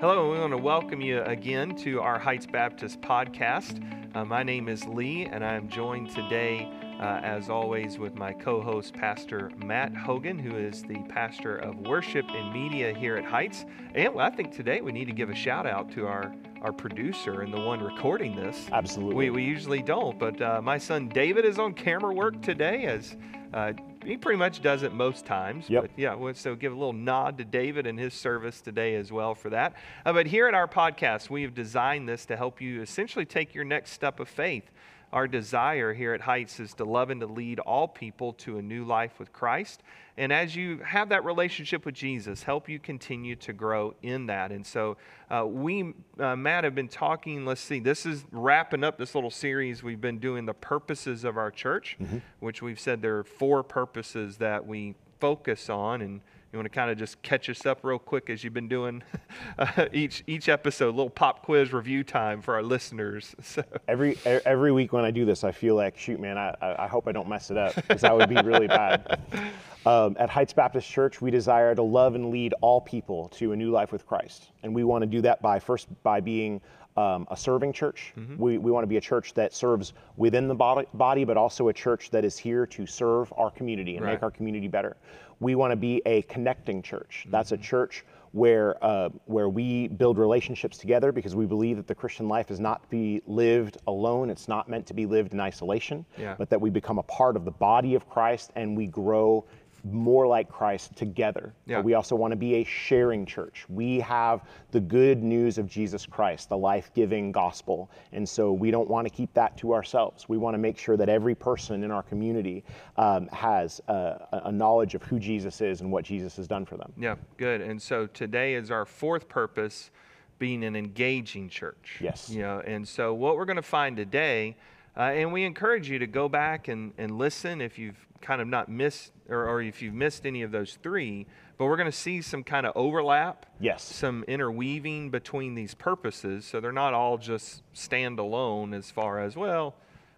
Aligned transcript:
Hello, 0.00 0.24
and 0.24 0.32
we 0.32 0.38
want 0.40 0.50
to 0.50 0.58
welcome 0.58 1.00
you 1.00 1.22
again 1.22 1.74
to 1.76 2.00
our 2.00 2.18
Heights 2.18 2.46
Baptist 2.46 3.00
podcast. 3.00 3.80
Uh, 4.14 4.24
my 4.24 4.42
name 4.42 4.68
is 4.68 4.84
Lee, 4.86 5.24
and 5.24 5.44
I'm 5.44 5.68
joined 5.68 6.10
today, 6.10 6.68
uh, 7.04 7.20
as 7.22 7.50
always, 7.50 7.98
with 7.98 8.14
my 8.14 8.32
co 8.32 8.62
host, 8.62 8.94
Pastor 8.94 9.50
Matt 9.62 9.94
Hogan, 9.94 10.38
who 10.38 10.56
is 10.56 10.82
the 10.82 11.00
pastor 11.10 11.56
of 11.56 11.76
worship 11.80 12.24
and 12.30 12.50
media 12.50 12.94
here 12.94 13.18
at 13.18 13.26
Heights. 13.26 13.66
And 13.94 14.18
I 14.18 14.30
think 14.30 14.52
today 14.52 14.80
we 14.80 14.90
need 14.90 15.04
to 15.04 15.12
give 15.12 15.28
a 15.28 15.34
shout 15.34 15.66
out 15.66 15.92
to 15.92 16.06
our, 16.06 16.34
our 16.62 16.72
producer 16.72 17.42
and 17.42 17.52
the 17.52 17.60
one 17.60 17.82
recording 17.82 18.34
this. 18.34 18.68
Absolutely. 18.72 19.16
We, 19.16 19.30
we 19.30 19.42
usually 19.44 19.82
don't, 19.82 20.18
but 20.18 20.40
uh, 20.40 20.62
my 20.62 20.78
son 20.78 21.08
David 21.10 21.44
is 21.44 21.58
on 21.58 21.74
camera 21.74 22.14
work 22.14 22.40
today 22.40 22.86
as 22.86 23.18
uh, 23.52 23.74
he 24.02 24.16
pretty 24.16 24.38
much 24.38 24.62
does 24.62 24.82
it 24.82 24.94
most 24.94 25.26
times. 25.26 25.68
Yep. 25.68 25.82
But 25.82 25.90
yeah, 25.98 26.32
so 26.32 26.54
give 26.54 26.72
a 26.72 26.76
little 26.76 26.94
nod 26.94 27.36
to 27.36 27.44
David 27.44 27.86
and 27.86 27.98
his 27.98 28.14
service 28.14 28.62
today 28.62 28.94
as 28.94 29.12
well 29.12 29.34
for 29.34 29.50
that. 29.50 29.74
Uh, 30.06 30.14
but 30.14 30.26
here 30.26 30.48
at 30.48 30.54
our 30.54 30.66
podcast, 30.66 31.28
we 31.28 31.42
have 31.42 31.54
designed 31.54 32.08
this 32.08 32.24
to 32.26 32.36
help 32.36 32.62
you 32.62 32.80
essentially 32.80 33.26
take 33.26 33.54
your 33.54 33.64
next 33.64 33.90
step 33.92 34.20
of 34.20 34.28
faith. 34.28 34.70
Our 35.14 35.28
desire 35.28 35.94
here 35.94 36.12
at 36.12 36.20
Heights 36.20 36.58
is 36.58 36.74
to 36.74 36.84
love 36.84 37.08
and 37.10 37.20
to 37.20 37.28
lead 37.28 37.60
all 37.60 37.86
people 37.86 38.32
to 38.32 38.58
a 38.58 38.62
new 38.62 38.84
life 38.84 39.12
with 39.20 39.32
Christ. 39.32 39.84
And 40.16 40.32
as 40.32 40.56
you 40.56 40.78
have 40.78 41.08
that 41.10 41.24
relationship 41.24 41.86
with 41.86 41.94
Jesus, 41.94 42.42
help 42.42 42.68
you 42.68 42.80
continue 42.80 43.36
to 43.36 43.52
grow 43.52 43.94
in 44.02 44.26
that. 44.26 44.50
And 44.50 44.66
so 44.66 44.96
uh, 45.30 45.46
we, 45.46 45.94
uh, 46.18 46.34
Matt, 46.34 46.64
have 46.64 46.74
been 46.74 46.88
talking. 46.88 47.46
Let's 47.46 47.60
see, 47.60 47.78
this 47.78 48.04
is 48.04 48.24
wrapping 48.32 48.82
up 48.82 48.98
this 48.98 49.14
little 49.14 49.30
series 49.30 49.84
we've 49.84 50.00
been 50.00 50.18
doing, 50.18 50.46
the 50.46 50.52
purposes 50.52 51.22
of 51.22 51.36
our 51.36 51.52
church, 51.52 51.96
Mm-hmm. 52.02 52.18
which 52.40 52.60
we've 52.60 52.80
said 52.80 53.00
there 53.00 53.18
are 53.18 53.24
four 53.24 53.62
purposes 53.62 54.38
that 54.38 54.66
we 54.66 54.96
focus 55.20 55.70
on. 55.70 56.02
And 56.02 56.22
you 56.54 56.58
want 56.58 56.66
to 56.72 56.74
kind 56.74 56.88
of 56.88 56.96
just 56.96 57.20
catch 57.22 57.50
us 57.50 57.66
up 57.66 57.80
real 57.82 57.98
quick 57.98 58.30
as 58.30 58.44
you've 58.44 58.54
been 58.54 58.68
doing 58.68 59.02
uh, 59.58 59.86
each 59.92 60.22
each 60.28 60.48
episode, 60.48 60.86
a 60.86 60.96
little 60.96 61.10
pop 61.10 61.42
quiz 61.42 61.72
review 61.72 62.04
time 62.04 62.40
for 62.40 62.54
our 62.54 62.62
listeners. 62.62 63.34
So 63.44 63.64
Every 63.88 64.16
every 64.24 64.70
week 64.70 64.92
when 64.92 65.04
I 65.04 65.10
do 65.10 65.24
this, 65.24 65.42
I 65.42 65.50
feel 65.50 65.74
like, 65.74 65.98
shoot, 65.98 66.20
man, 66.20 66.38
I, 66.38 66.54
I 66.78 66.86
hope 66.86 67.08
I 67.08 67.12
don't 67.12 67.28
mess 67.28 67.50
it 67.50 67.56
up 67.58 67.74
because 67.74 68.02
that 68.02 68.16
would 68.16 68.28
be 68.28 68.36
really 68.36 68.68
bad. 68.68 69.20
Um, 69.86 70.16
at 70.18 70.30
Heights 70.30 70.54
Baptist 70.54 70.88
Church, 70.90 71.20
we 71.20 71.30
desire 71.30 71.74
to 71.74 71.82
love 71.82 72.14
and 72.14 72.30
lead 72.30 72.54
all 72.62 72.80
people 72.80 73.28
to 73.34 73.52
a 73.52 73.56
new 73.56 73.70
life 73.70 73.92
with 73.92 74.06
Christ, 74.06 74.48
and 74.62 74.74
we 74.74 74.82
want 74.82 75.02
to 75.02 75.06
do 75.06 75.20
that 75.20 75.42
by 75.42 75.58
first 75.58 75.88
by 76.02 76.20
being 76.22 76.62
um, 76.96 77.26
a 77.30 77.36
serving 77.36 77.74
church. 77.74 78.14
We, 78.38 78.56
we 78.56 78.70
want 78.70 78.84
to 78.84 78.86
be 78.88 78.96
a 78.96 79.00
church 79.02 79.34
that 79.34 79.52
serves 79.52 79.92
within 80.16 80.48
the 80.48 80.54
body, 80.54 80.86
body, 80.94 81.24
but 81.24 81.36
also 81.36 81.68
a 81.68 81.72
church 81.74 82.08
that 82.12 82.24
is 82.24 82.38
here 82.38 82.64
to 82.68 82.86
serve 82.86 83.30
our 83.36 83.50
community 83.50 83.96
and 83.96 84.06
Right. 84.06 84.12
make 84.14 84.22
our 84.22 84.30
community 84.30 84.68
better. 84.68 84.96
We 85.44 85.56
want 85.56 85.72
to 85.72 85.76
be 85.76 86.00
a 86.06 86.22
connecting 86.22 86.80
church. 86.80 87.26
That's 87.30 87.52
a 87.52 87.58
church 87.58 88.06
where 88.32 88.82
uh, 88.82 89.10
where 89.26 89.50
we 89.50 89.88
build 89.88 90.16
relationships 90.16 90.78
together 90.78 91.12
because 91.12 91.36
we 91.36 91.44
believe 91.44 91.76
that 91.76 91.86
the 91.86 91.94
Christian 91.94 92.28
life 92.28 92.50
is 92.50 92.60
not 92.60 92.82
to 92.84 92.88
be 92.88 93.20
lived 93.26 93.76
alone. 93.86 94.30
It's 94.30 94.48
not 94.48 94.70
meant 94.70 94.86
to 94.86 94.94
be 94.94 95.04
lived 95.04 95.34
in 95.34 95.40
isolation, 95.40 96.06
Yeah. 96.16 96.34
but 96.38 96.48
that 96.48 96.58
we 96.58 96.70
become 96.70 96.98
a 96.98 97.02
part 97.02 97.36
of 97.36 97.44
the 97.44 97.50
body 97.50 97.94
of 97.94 98.08
Christ 98.08 98.52
and 98.56 98.74
we 98.74 98.86
grow 98.86 99.44
more 99.84 100.26
like 100.26 100.48
Christ 100.48 100.96
together. 100.96 101.52
Yeah. 101.66 101.76
But 101.76 101.84
we 101.84 101.94
also 101.94 102.16
want 102.16 102.32
to 102.32 102.36
be 102.36 102.54
a 102.54 102.64
sharing 102.64 103.26
church. 103.26 103.66
We 103.68 104.00
have 104.00 104.44
the 104.70 104.80
good 104.80 105.22
news 105.22 105.58
of 105.58 105.68
Jesus 105.68 106.06
Christ, 106.06 106.48
the 106.48 106.56
life-giving 106.56 107.32
gospel, 107.32 107.90
and 108.12 108.28
so 108.28 108.52
we 108.52 108.70
don't 108.70 108.88
want 108.88 109.06
to 109.06 109.12
keep 109.12 109.32
that 109.34 109.56
to 109.58 109.74
ourselves. 109.74 110.28
We 110.28 110.38
want 110.38 110.54
to 110.54 110.58
make 110.58 110.78
sure 110.78 110.96
that 110.96 111.08
every 111.08 111.34
person 111.34 111.84
in 111.84 111.90
our 111.90 112.02
community 112.02 112.64
um, 112.96 113.28
has 113.28 113.80
a, 113.88 114.40
a 114.44 114.52
knowledge 114.52 114.94
of 114.94 115.02
who 115.02 115.18
Jesus 115.18 115.60
is 115.60 115.80
and 115.80 115.92
what 115.92 116.04
Jesus 116.04 116.36
has 116.36 116.48
done 116.48 116.64
for 116.64 116.76
them. 116.76 116.92
Yeah, 116.96 117.16
good. 117.36 117.60
And 117.60 117.80
so 117.80 118.06
today 118.06 118.54
is 118.54 118.70
our 118.70 118.86
fourth 118.86 119.28
purpose 119.28 119.90
being 120.38 120.64
an 120.64 120.74
engaging 120.74 121.48
church. 121.48 121.98
Yes. 122.00 122.28
You 122.30 122.42
know, 122.42 122.62
and 122.66 122.86
so 122.88 123.14
what 123.14 123.36
we're 123.36 123.44
going 123.44 123.56
to 123.56 123.62
find 123.62 123.96
today, 123.96 124.56
uh, 124.96 125.02
and 125.02 125.32
we 125.32 125.44
encourage 125.44 125.88
you 125.88 125.98
to 125.98 126.06
go 126.06 126.28
back 126.28 126.68
and, 126.68 126.92
and 126.98 127.18
listen 127.18 127.60
if 127.60 127.78
you've 127.78 128.06
kind 128.24 128.40
of 128.40 128.48
not 128.48 128.68
missed, 128.68 129.12
or, 129.28 129.46
or 129.48 129.62
if 129.62 129.82
you've 129.82 129.94
missed 129.94 130.24
any 130.26 130.42
of 130.42 130.50
those 130.50 130.78
three, 130.82 131.26
but 131.58 131.66
we're 131.66 131.76
going 131.76 131.90
to 131.90 131.96
see 131.96 132.20
some 132.22 132.42
kind 132.42 132.66
of 132.66 132.72
overlap. 132.74 133.46
Yes. 133.60 133.82
Some 133.84 134.24
interweaving 134.26 135.10
between 135.10 135.54
these 135.54 135.74
purposes. 135.74 136.44
So 136.44 136.58
they're 136.58 136.72
not 136.72 136.94
all 136.94 137.18
just 137.18 137.62
standalone 137.74 138.74
as 138.74 138.90
far 138.90 139.20
as, 139.20 139.36
well, 139.36 139.74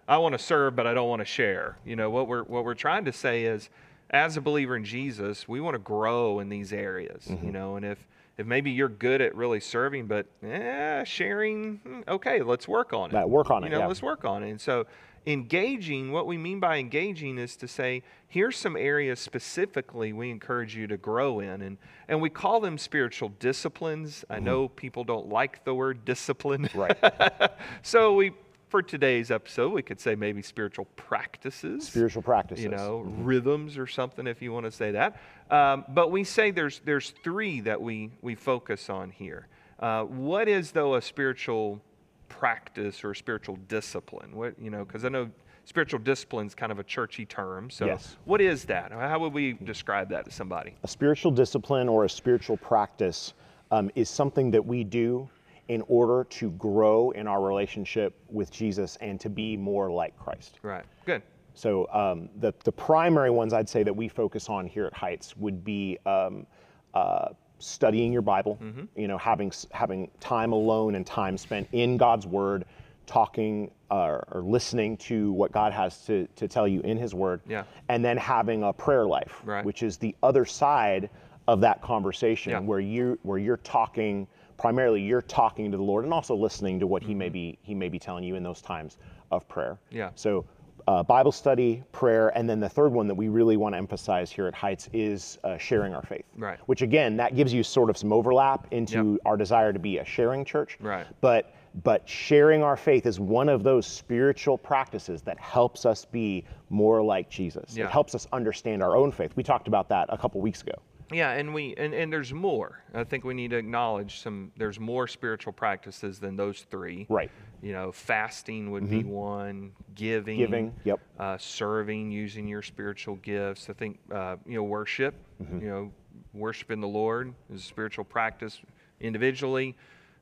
I 0.09 0.19
want 0.19 0.33
to 0.35 0.39
serve, 0.39 0.77
but 0.77 0.87
I 0.87 0.95
don't 0.95 1.09
want 1.09 1.21
to 1.21 1.27
share. 1.27 1.77
You 1.85 1.97
know, 1.97 2.09
what 2.11 2.29
we're, 2.29 2.45
what 2.45 2.65
we're 2.65 2.75
trying 2.75 3.05
to 3.07 3.13
say 3.13 3.45
is, 3.45 3.69
as 4.11 4.37
a 4.37 4.41
believer 4.41 4.77
in 4.77 4.85
Jesus, 4.85 5.49
we 5.49 5.61
want 5.61 5.75
to 5.75 5.81
grow 5.81 6.39
in 6.39 6.49
these 6.49 6.73
areas, 6.73 7.25
Mm-hmm. 7.29 7.45
you 7.47 7.53
know, 7.53 7.75
and 7.77 7.85
if, 7.85 7.99
if 8.39 8.47
maybe 8.47 8.71
you're 8.71 8.89
good 8.89 9.21
at 9.21 9.35
really 9.35 9.59
serving, 9.61 10.07
but 10.07 10.27
eh, 10.45 11.03
sharing, 11.05 11.79
hmm, 11.79 12.01
okay, 12.07 12.41
let's 12.41 12.69
work 12.69 12.93
on 12.93 13.11
it. 13.11 13.15
That- 13.15 13.29
work 13.29 13.51
on 13.51 13.63
you 13.63 13.67
it, 13.67 13.71
know, 13.73 13.81
yeah. 13.81 13.87
let's 13.89 14.03
work 14.03 14.25
on 14.25 14.45
it. 14.45 14.51
And 14.51 14.61
so, 14.61 14.87
engaging, 15.27 16.13
what 16.13 16.27
we 16.27 16.39
mean 16.39 16.61
by 16.61 16.77
engaging 16.77 17.39
is 17.39 17.57
to 17.57 17.69
say, 17.69 18.03
here's 18.29 18.57
some 18.57 18.77
areas 18.77 19.19
specifically 19.19 20.13
we 20.13 20.31
encourage 20.31 20.77
you 20.77 20.87
to 20.87 20.97
grow 20.97 21.41
in. 21.41 21.63
And, 21.63 21.79
and 22.09 22.21
we 22.21 22.31
call 22.31 22.61
them 22.61 22.79
spiritual 22.79 23.31
disciplines. 23.41 24.25
I 24.31 24.39
know 24.39 24.69
people 24.69 25.05
don't 25.05 25.29
like 25.29 25.65
the 25.65 25.75
word 25.75 26.05
discipline. 26.05 26.69
Mm-hmm. 26.69 26.79
Right. 26.79 27.53
so, 27.83 28.15
we, 28.15 28.33
for 28.69 28.83
today's 28.83 29.31
episode, 29.31 29.73
we 29.73 29.83
could 29.83 30.01
say 30.01 30.15
maybe 30.15 30.43
spiritual 30.43 30.87
practices 30.97 31.87
Spiritual 31.87 32.23
practices. 32.23 32.65
you 32.65 32.71
know, 32.71 32.99
rhythms 33.19 33.79
or 33.79 33.87
something, 33.87 34.27
if 34.27 34.43
you 34.43 34.53
want 34.53 34.67
to 34.67 34.73
say 34.73 34.91
that. 34.93 35.21
Um, 35.51 35.85
but 35.89 36.11
we 36.11 36.25
say 36.25 36.51
there's 36.51 36.81
there's 36.85 37.15
three 37.23 37.61
that 37.61 37.81
we 37.81 38.11
we 38.23 38.35
focus 38.35 38.91
on 38.91 39.11
here. 39.11 39.47
Uh, 39.79 40.03
what 40.03 40.49
is 40.49 40.73
though 40.73 40.97
a 40.97 41.03
spiritual 41.03 41.81
practice 42.29 43.05
or 43.05 43.15
spiritual 43.15 43.57
discipline? 43.69 44.35
What 44.35 44.59
you 44.59 44.71
know, 44.71 44.85
because 44.85 45.05
I 45.05 45.09
know 45.09 45.31
spiritual 45.65 46.01
discipline 46.01 46.47
is 46.47 46.55
kind 46.55 46.73
of 46.73 46.79
a 46.79 46.85
churchy 46.85 47.27
term. 47.27 47.71
So 47.71 47.87
Yes. 47.87 48.17
what 48.25 48.41
is 48.41 48.65
that? 48.67 48.93
How 48.93 49.19
would 49.19 49.33
we 49.33 49.55
describe 49.65 50.09
that 50.11 50.25
to 50.25 50.31
somebody? 50.31 50.75
A 50.85 50.89
spiritual 50.89 51.33
discipline 51.33 51.89
or 51.89 52.05
a 52.05 52.09
spiritual 52.09 52.57
practice 52.57 53.35
um, 53.71 53.91
is 53.95 54.09
something 54.09 54.51
that 54.53 54.65
we 54.65 54.85
do 54.85 55.29
in 55.69 55.83
order 55.89 56.25
to 56.31 56.51
grow 56.53 57.11
in 57.11 57.27
our 57.27 57.43
relationship 57.43 58.15
with 58.29 58.51
Jesus 58.53 58.97
and 59.01 59.19
to 59.21 59.29
be 59.29 59.57
more 59.57 59.91
like 59.91 60.17
Christ. 60.17 60.61
Right. 60.63 60.85
Good. 61.05 61.23
So 61.55 61.89
um, 61.93 62.29
the 62.39 62.55
the 62.65 62.73
primary 62.73 63.31
ones 63.31 63.53
I'd 63.53 63.69
say 63.69 63.83
that 63.83 63.95
we 63.95 64.09
focus 64.09 64.49
on 64.49 64.67
here 64.67 64.85
at 64.85 64.95
Heights 64.95 65.37
would 65.37 65.65
be 65.65 65.99
um, 66.07 66.47
uh, 66.95 67.31
studying 67.59 68.13
your 68.13 68.23
Bible. 68.23 68.59
You 68.95 69.09
know, 69.09 69.19
having 69.19 69.53
having 69.73 70.11
time 70.21 70.53
alone 70.53 70.95
and 70.95 71.07
time 71.07 71.37
spent 71.39 71.69
in 71.73 71.97
God's 71.97 72.27
Word, 72.27 72.65
talking 73.07 73.71
uh, 73.91 74.19
or 74.33 74.43
listening 74.43 74.97
to 74.97 75.33
what 75.33 75.53
God 75.53 75.73
has 75.73 76.05
to 76.07 76.27
to 76.37 76.49
tell 76.49 76.67
you 76.67 76.81
in 76.81 76.97
His 76.99 77.15
Word. 77.15 77.41
Yeah. 77.47 77.65
And 77.89 78.05
then 78.05 78.17
having 78.17 78.63
a 78.65 78.73
prayer 78.73 79.07
life, 79.07 79.41
Right. 79.45 79.65
which 79.65 79.83
is 79.83 79.97
the 79.97 80.15
other 80.23 80.45
side 80.45 81.09
of 81.49 81.61
that 81.61 81.81
conversation 81.83 82.51
Yeah. 82.53 82.59
where 82.61 82.81
you 82.81 83.19
where 83.23 83.39
you're 83.39 83.59
talking 83.59 84.27
primarily 84.57 85.03
you're 85.03 85.23
talking 85.23 85.71
to 85.71 85.77
the 85.77 85.83
Lord 85.83 86.05
and 86.05 86.13
also 86.15 86.35
listening 86.35 86.81
to 86.81 86.87
what 86.87 87.03
He 87.03 87.15
may 87.15 87.29
be 87.29 87.59
He 87.63 87.75
may 87.75 87.89
be 87.89 87.99
telling 87.99 88.25
you 88.25 88.35
in 88.37 88.43
those 88.43 88.61
times 88.63 88.97
of 89.31 89.47
prayer. 89.49 89.79
Yeah. 89.91 90.11
So, 90.15 90.45
uh, 90.89 91.03
Bible 91.03 91.33
study, 91.33 91.83
prayer, 91.93 92.29
and 92.37 92.49
then 92.49 92.61
the 92.61 92.69
third 92.69 92.93
one 92.93 93.09
that 93.09 93.15
we 93.15 93.29
really 93.29 93.57
want 93.57 93.75
to 93.75 93.79
emphasize 93.79 94.31
here 94.31 94.47
at 94.47 94.55
Heights 94.55 94.89
is 94.93 95.39
uh, 95.43 95.59
sharing 95.59 95.95
our 95.95 96.03
faith. 96.03 96.25
Right. 96.37 96.59
Which 96.67 96.83
again, 96.83 97.17
that 97.17 97.35
gives 97.35 97.53
you 97.53 97.63
sort 97.63 97.91
of 97.91 97.97
some 97.97 98.13
overlap 98.13 98.69
into 98.71 99.13
Yep. 99.13 99.21
our 99.27 99.37
desire 99.37 99.73
to 99.73 99.79
be 99.79 99.99
a 99.99 100.05
sharing 100.05 100.45
church. 100.45 100.79
Right. 100.81 101.07
But 101.21 101.53
but 101.83 102.09
sharing 102.09 102.63
our 102.63 102.77
faith 102.77 103.05
is 103.05 103.21
one 103.21 103.51
of 103.51 103.63
those 103.63 103.87
spiritual 103.87 104.57
practices 104.57 105.21
that 105.23 105.39
helps 105.39 105.85
us 105.85 106.07
be 106.07 106.45
more 106.71 107.03
like 107.03 107.29
Jesus. 107.29 107.77
Yeah. 107.77 107.85
It 107.85 107.91
helps 107.91 108.15
us 108.15 108.27
understand 108.33 108.83
our 108.83 108.97
own 108.97 109.13
faith. 109.13 109.33
We 109.37 109.43
talked 109.43 109.69
about 109.69 109.91
that 109.91 110.07
a 110.09 110.17
couple 110.17 110.41
weeks 110.41 110.63
ago. 110.63 110.73
Yeah, 111.13 111.33
and 111.33 111.55
we 111.55 111.75
and, 111.77 111.95
and 111.95 112.13
there's 112.13 112.33
more. 112.33 112.83
I 112.95 113.05
think 113.05 113.25
we 113.25 113.35
need 113.35 113.51
to 113.51 113.57
acknowledge 113.57 114.21
some. 114.21 114.51
There's 114.57 114.81
more 114.81 115.07
spiritual 115.07 115.53
practices 115.53 116.19
than 116.19 116.37
those 116.37 116.67
three. 116.71 117.07
Right. 117.09 117.31
You 117.63 117.73
know, 117.73 117.93
fasting 117.93 118.71
would 118.73 118.91
be 118.91 119.05
one. 119.05 119.73
Giving. 119.95 120.39
Giving, 120.39 120.75
yep. 120.85 121.01
Uh, 121.19 121.39
serving, 121.39 122.11
using 122.11 122.47
your 122.47 122.63
spiritual 122.63 123.17
gifts. 123.17 123.71
I 123.71 123.73
think 123.73 123.99
uh, 124.13 124.37
you 124.47 124.57
know 124.57 124.65
worship. 124.65 125.15
You 125.61 125.69
know, 125.69 125.93
worshiping 126.35 126.81
the 126.81 126.89
Lord 126.89 127.35
is 127.53 127.63
a 127.63 127.65
spiritual 127.65 128.05
practice 128.05 128.61
individually. 129.01 129.77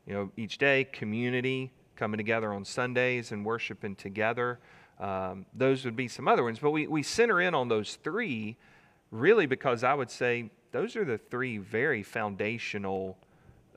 You 0.07 0.15
know, 0.15 0.31
each 0.37 0.59
day, 0.59 0.85
community 0.85 1.73
coming 1.97 2.19
together 2.19 2.53
on 2.53 2.65
Sundays 2.65 3.33
and 3.33 3.45
worshiping 3.45 3.95
together. 3.97 4.59
Um, 5.01 5.47
those 5.55 5.85
would 5.85 5.97
be 5.97 6.09
some 6.09 6.29
other 6.29 6.45
ones, 6.45 6.59
but 6.59 6.71
we, 6.71 6.87
we 6.87 7.03
center 7.03 7.41
in 7.41 7.55
on 7.55 7.69
those 7.69 7.99
three 8.03 8.57
really 9.11 9.47
because 9.47 9.85
I 9.85 9.95
would 9.95 10.11
say 10.11 10.51
those 10.75 10.97
are 10.97 11.05
the 11.05 11.19
three 11.19 11.59
very 11.59 12.03
foundational 12.03 13.17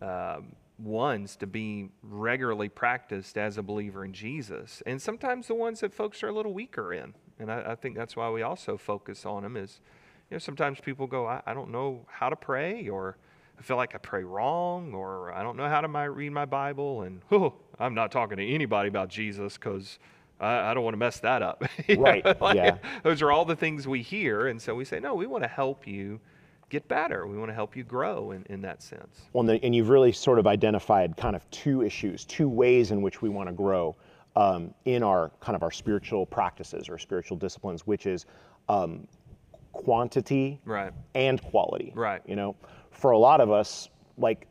um, 0.02 0.56
ones 0.80 1.36
to 1.36 1.46
be 1.46 1.90
regularly 2.02 2.70
practiced 2.70 3.38
as 3.38 3.60
a 3.60 3.62
believer 3.62 4.04
in 4.04 4.14
Jesus. 4.14 4.82
And 4.88 5.00
sometimes 5.00 5.46
the 5.48 5.54
ones 5.54 5.82
that 5.82 5.94
folks 5.94 6.24
are 6.24 6.30
a 6.30 6.32
little 6.32 6.54
weaker 6.54 6.94
in. 6.94 7.14
And 7.38 7.52
I, 7.52 7.74
I 7.74 7.76
think 7.76 7.96
that's 7.96 8.16
why 8.16 8.32
we 8.32 8.42
also 8.42 8.78
focus 8.78 9.28
on 9.28 9.44
them 9.44 9.56
is, 9.58 9.80
you 10.32 10.36
know, 10.36 10.40
sometimes 10.40 10.80
people 10.80 11.06
go, 11.06 11.28
I, 11.28 11.44
I 11.46 11.54
don't 11.54 11.72
know 11.72 12.04
how 12.10 12.30
to 12.30 12.36
pray 12.36 12.90
or 12.90 13.18
I 13.60 13.62
feel 13.62 13.78
like 13.78 13.94
I 13.94 14.00
pray 14.00 14.24
wrong, 14.24 14.94
or 14.94 15.32
I 15.34 15.42
don't 15.42 15.58
know 15.58 15.68
how 15.68 15.82
to 15.82 15.88
my, 15.88 16.04
read 16.04 16.32
my 16.32 16.46
Bible, 16.46 17.02
and 17.02 17.22
oh, 17.32 17.54
I'm 17.80 17.96
not 17.96 18.12
talking 18.12 18.38
to 18.38 18.48
anybody 18.48 18.88
about 18.88 19.10
Jesus 19.10 19.56
because 19.56 19.98
I, 20.40 20.70
I, 20.70 20.74
don't 20.76 20.84
want 20.84 20.94
to 20.94 21.00
mess 21.00 21.20
that 21.22 21.42
up. 21.42 21.64
right. 21.98 22.40
like, 22.40 22.56
yeah. 22.56 22.78
Those 23.02 23.24
are 23.24 23.32
all 23.32 23.46
the 23.46 23.56
things 23.56 23.88
we 23.88 24.04
hear, 24.04 24.46
and 24.46 24.62
so 24.62 24.76
we 24.76 24.86
say, 24.86 25.00
no, 25.00 25.16
we 25.16 25.26
want 25.26 25.44
to 25.44 25.48
help 25.48 25.88
you 25.88 26.20
get 26.70 26.88
better. 26.88 27.28
We 27.28 27.38
want 27.38 27.50
to 27.50 27.56
help 27.56 27.76
you 27.76 27.84
grow 27.84 28.32
in, 28.32 28.46
in 28.50 28.62
that 28.62 28.82
sense. 28.82 29.22
Well, 29.34 29.50
and 29.50 29.76
you've 29.76 29.90
really 29.90 30.12
sort 30.12 30.40
of 30.40 30.48
identified 30.48 31.16
kind 31.18 31.36
of 31.36 31.50
two 31.52 31.82
issues, 31.82 32.26
two 32.26 32.50
ways 32.50 32.92
in 32.92 33.02
which 33.02 33.22
we 33.22 33.30
want 33.30 33.48
to 33.50 33.54
grow 33.54 33.96
um, 34.36 34.74
in 34.86 35.04
our 35.04 35.32
kind 35.40 35.56
of 35.56 35.64
our 35.64 35.72
spiritual 35.72 36.26
practices 36.26 36.90
or 36.90 36.98
spiritual 36.98 37.38
disciplines, 37.38 37.88
which 37.88 38.06
is 38.06 38.26
um, 38.70 39.08
quantity 39.72 40.60
right. 40.66 40.94
and 41.16 41.42
quality. 41.42 41.92
Right. 41.96 42.22
You 42.26 42.36
know, 42.36 42.56
for 42.92 43.12
a 43.12 43.18
lot 43.18 43.42
of 43.42 43.52
us, 43.52 43.90
like 44.18 44.48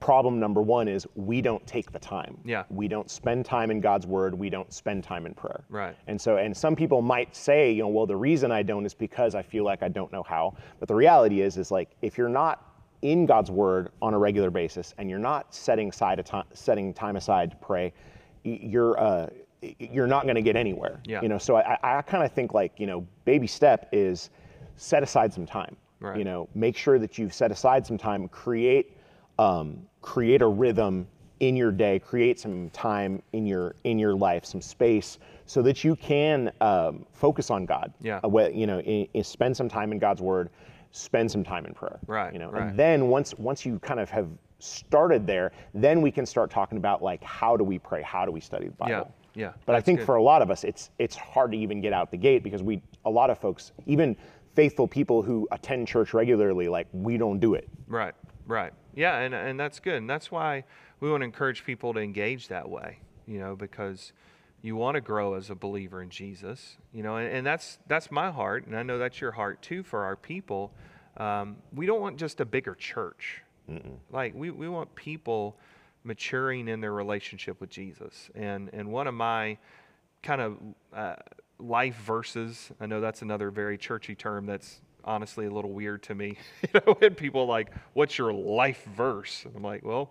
problem 0.00 0.40
number 0.40 0.62
one 0.62 0.88
is 0.88 1.06
we 1.14 1.42
don't 1.42 1.64
take 1.66 1.92
the 1.92 1.98
time. 1.98 2.38
Yeah. 2.44 2.64
We 2.70 2.88
don't 2.88 3.10
spend 3.10 3.44
time 3.44 3.70
in 3.70 3.80
God's 3.80 4.06
word. 4.06 4.34
We 4.34 4.48
don't 4.48 4.72
spend 4.72 5.04
time 5.04 5.26
in 5.26 5.34
prayer. 5.34 5.64
Right. 5.68 5.94
And 6.06 6.20
so, 6.20 6.38
and 6.38 6.56
some 6.56 6.74
people 6.74 7.02
might 7.02 7.36
say, 7.36 7.72
you 7.72 7.82
know, 7.82 7.88
well, 7.88 8.06
the 8.06 8.16
reason 8.16 8.50
I 8.50 8.62
don't 8.62 8.86
is 8.86 8.94
because 8.94 9.34
I 9.34 9.42
feel 9.42 9.64
like 9.64 9.82
I 9.82 9.88
don't 9.88 10.10
know 10.12 10.22
how. 10.22 10.56
But 10.78 10.88
the 10.88 10.94
reality 10.94 11.42
is, 11.42 11.58
is 11.58 11.70
like 11.70 11.90
if 12.00 12.16
you're 12.16 12.28
not 12.28 12.62
in 13.02 13.26
God's 13.26 13.50
word 13.50 13.90
on 14.00 14.14
a 14.14 14.18
regular 14.18 14.50
basis 14.50 14.94
and 14.96 15.10
you're 15.10 15.18
not 15.18 15.54
setting 15.54 15.90
aside 15.90 16.18
a 16.18 16.22
time, 16.22 16.46
setting 16.54 16.94
time 16.94 17.16
aside 17.16 17.50
to 17.50 17.56
pray, 17.58 17.92
you're 18.44 18.98
uh, 18.98 19.28
you're 19.78 20.06
not 20.06 20.24
going 20.24 20.36
to 20.36 20.42
get 20.42 20.56
anywhere. 20.56 21.00
Yeah. 21.04 21.20
You 21.20 21.28
know, 21.28 21.38
so 21.38 21.56
I, 21.56 21.78
I 21.82 22.02
kind 22.02 22.24
of 22.24 22.32
think 22.32 22.54
like 22.54 22.72
you 22.78 22.86
know, 22.86 23.06
baby 23.26 23.46
step 23.46 23.88
is 23.92 24.30
set 24.76 25.02
aside 25.02 25.34
some 25.34 25.44
time. 25.46 25.76
Right. 26.00 26.18
You 26.18 26.24
know, 26.24 26.48
make 26.54 26.76
sure 26.76 26.98
that 26.98 27.18
you've 27.18 27.34
set 27.34 27.50
aside 27.50 27.86
some 27.86 27.98
time, 27.98 28.28
create 28.28 28.96
um, 29.38 29.86
create 30.02 30.42
a 30.42 30.46
rhythm 30.46 31.06
in 31.40 31.56
your 31.56 31.70
day, 31.70 31.98
create 31.98 32.40
some 32.40 32.70
time 32.70 33.22
in 33.32 33.46
your 33.46 33.74
in 33.84 33.98
your 33.98 34.14
life, 34.14 34.44
some 34.44 34.60
space, 34.60 35.18
so 35.44 35.62
that 35.62 35.84
you 35.84 35.96
can 35.96 36.50
um, 36.60 37.04
focus 37.12 37.50
on 37.50 37.66
God. 37.66 37.92
Yeah. 38.00 38.20
Uh, 38.24 38.48
you 38.48 38.66
know, 38.66 38.80
in, 38.80 39.06
in 39.12 39.24
spend 39.24 39.56
some 39.56 39.68
time 39.68 39.92
in 39.92 39.98
God's 39.98 40.22
Word, 40.22 40.50
spend 40.92 41.30
some 41.30 41.44
time 41.44 41.66
in 41.66 41.74
prayer. 41.74 41.98
Right. 42.06 42.32
You 42.32 42.38
know, 42.38 42.50
right. 42.50 42.68
and 42.68 42.78
then 42.78 43.08
once 43.08 43.34
once 43.38 43.66
you 43.66 43.78
kind 43.80 44.00
of 44.00 44.08
have 44.10 44.28
started 44.58 45.26
there, 45.26 45.52
then 45.74 46.00
we 46.00 46.10
can 46.10 46.24
start 46.24 46.50
talking 46.50 46.78
about 46.78 47.02
like 47.02 47.22
how 47.22 47.56
do 47.56 47.64
we 47.64 47.78
pray, 47.78 48.02
how 48.02 48.24
do 48.24 48.32
we 48.32 48.40
study 48.40 48.66
the 48.66 48.72
Bible. 48.72 48.90
Yeah. 48.90 49.04
Yeah. 49.34 49.52
But 49.66 49.76
I 49.76 49.82
think 49.82 49.98
good. 49.98 50.06
for 50.06 50.16
a 50.16 50.22
lot 50.22 50.40
of 50.40 50.50
us, 50.50 50.64
it's 50.64 50.90
it's 50.98 51.14
hard 51.14 51.52
to 51.52 51.58
even 51.58 51.82
get 51.82 51.92
out 51.92 52.10
the 52.10 52.16
gate 52.16 52.42
because 52.42 52.62
we 52.62 52.80
a 53.04 53.10
lot 53.10 53.28
of 53.28 53.38
folks, 53.38 53.72
even 53.84 54.16
faithful 54.54 54.88
people 54.88 55.20
who 55.22 55.46
attend 55.52 55.86
church 55.86 56.14
regularly, 56.14 56.68
like 56.68 56.86
we 56.92 57.18
don't 57.18 57.38
do 57.38 57.52
it. 57.52 57.68
Right. 57.86 58.14
Right. 58.46 58.72
Yeah, 58.96 59.18
and 59.18 59.34
and 59.34 59.60
that's 59.60 59.78
good. 59.78 59.96
And 59.96 60.10
that's 60.10 60.32
why 60.32 60.64
we 60.98 61.10
want 61.10 61.20
to 61.20 61.26
encourage 61.26 61.64
people 61.64 61.94
to 61.94 62.00
engage 62.00 62.48
that 62.48 62.68
way, 62.68 62.98
you 63.26 63.38
know, 63.38 63.54
because 63.54 64.12
you 64.62 64.74
want 64.74 64.96
to 64.96 65.00
grow 65.00 65.34
as 65.34 65.50
a 65.50 65.54
believer 65.54 66.02
in 66.02 66.10
Jesus, 66.10 66.78
you 66.92 67.02
know, 67.02 67.16
and, 67.16 67.28
and 67.28 67.46
that's 67.46 67.78
that's 67.86 68.10
my 68.10 68.30
heart, 68.30 68.66
and 68.66 68.76
I 68.76 68.82
know 68.82 68.98
that's 68.98 69.20
your 69.20 69.32
heart 69.32 69.62
too 69.62 69.84
for 69.84 70.04
our 70.04 70.16
people. 70.16 70.72
Um, 71.18 71.56
we 71.74 71.86
don't 71.86 72.00
want 72.00 72.16
just 72.16 72.40
a 72.40 72.44
bigger 72.44 72.74
church. 72.74 73.42
Mm-mm. 73.70 73.96
Like 74.10 74.34
we, 74.34 74.50
we 74.50 74.68
want 74.68 74.94
people 74.94 75.56
maturing 76.04 76.68
in 76.68 76.80
their 76.80 76.92
relationship 76.92 77.60
with 77.60 77.70
Jesus. 77.70 78.30
And 78.34 78.70
and 78.72 78.90
one 78.90 79.06
of 79.06 79.14
my 79.14 79.58
kind 80.22 80.40
of 80.40 80.58
uh, 80.94 81.16
life 81.58 81.96
verses, 81.96 82.70
I 82.80 82.86
know 82.86 83.00
that's 83.00 83.22
another 83.22 83.50
very 83.50 83.78
churchy 83.78 84.14
term 84.14 84.46
that's 84.46 84.80
honestly 85.06 85.46
a 85.46 85.50
little 85.50 85.72
weird 85.72 86.02
to 86.04 86.14
me. 86.14 86.36
you 86.62 86.80
know, 86.86 86.94
when 86.94 87.14
people 87.14 87.46
like, 87.46 87.70
"What's 87.94 88.18
your 88.18 88.32
life 88.32 88.84
verse?" 88.96 89.44
And 89.44 89.56
I'm 89.56 89.62
like, 89.62 89.84
"Well, 89.84 90.10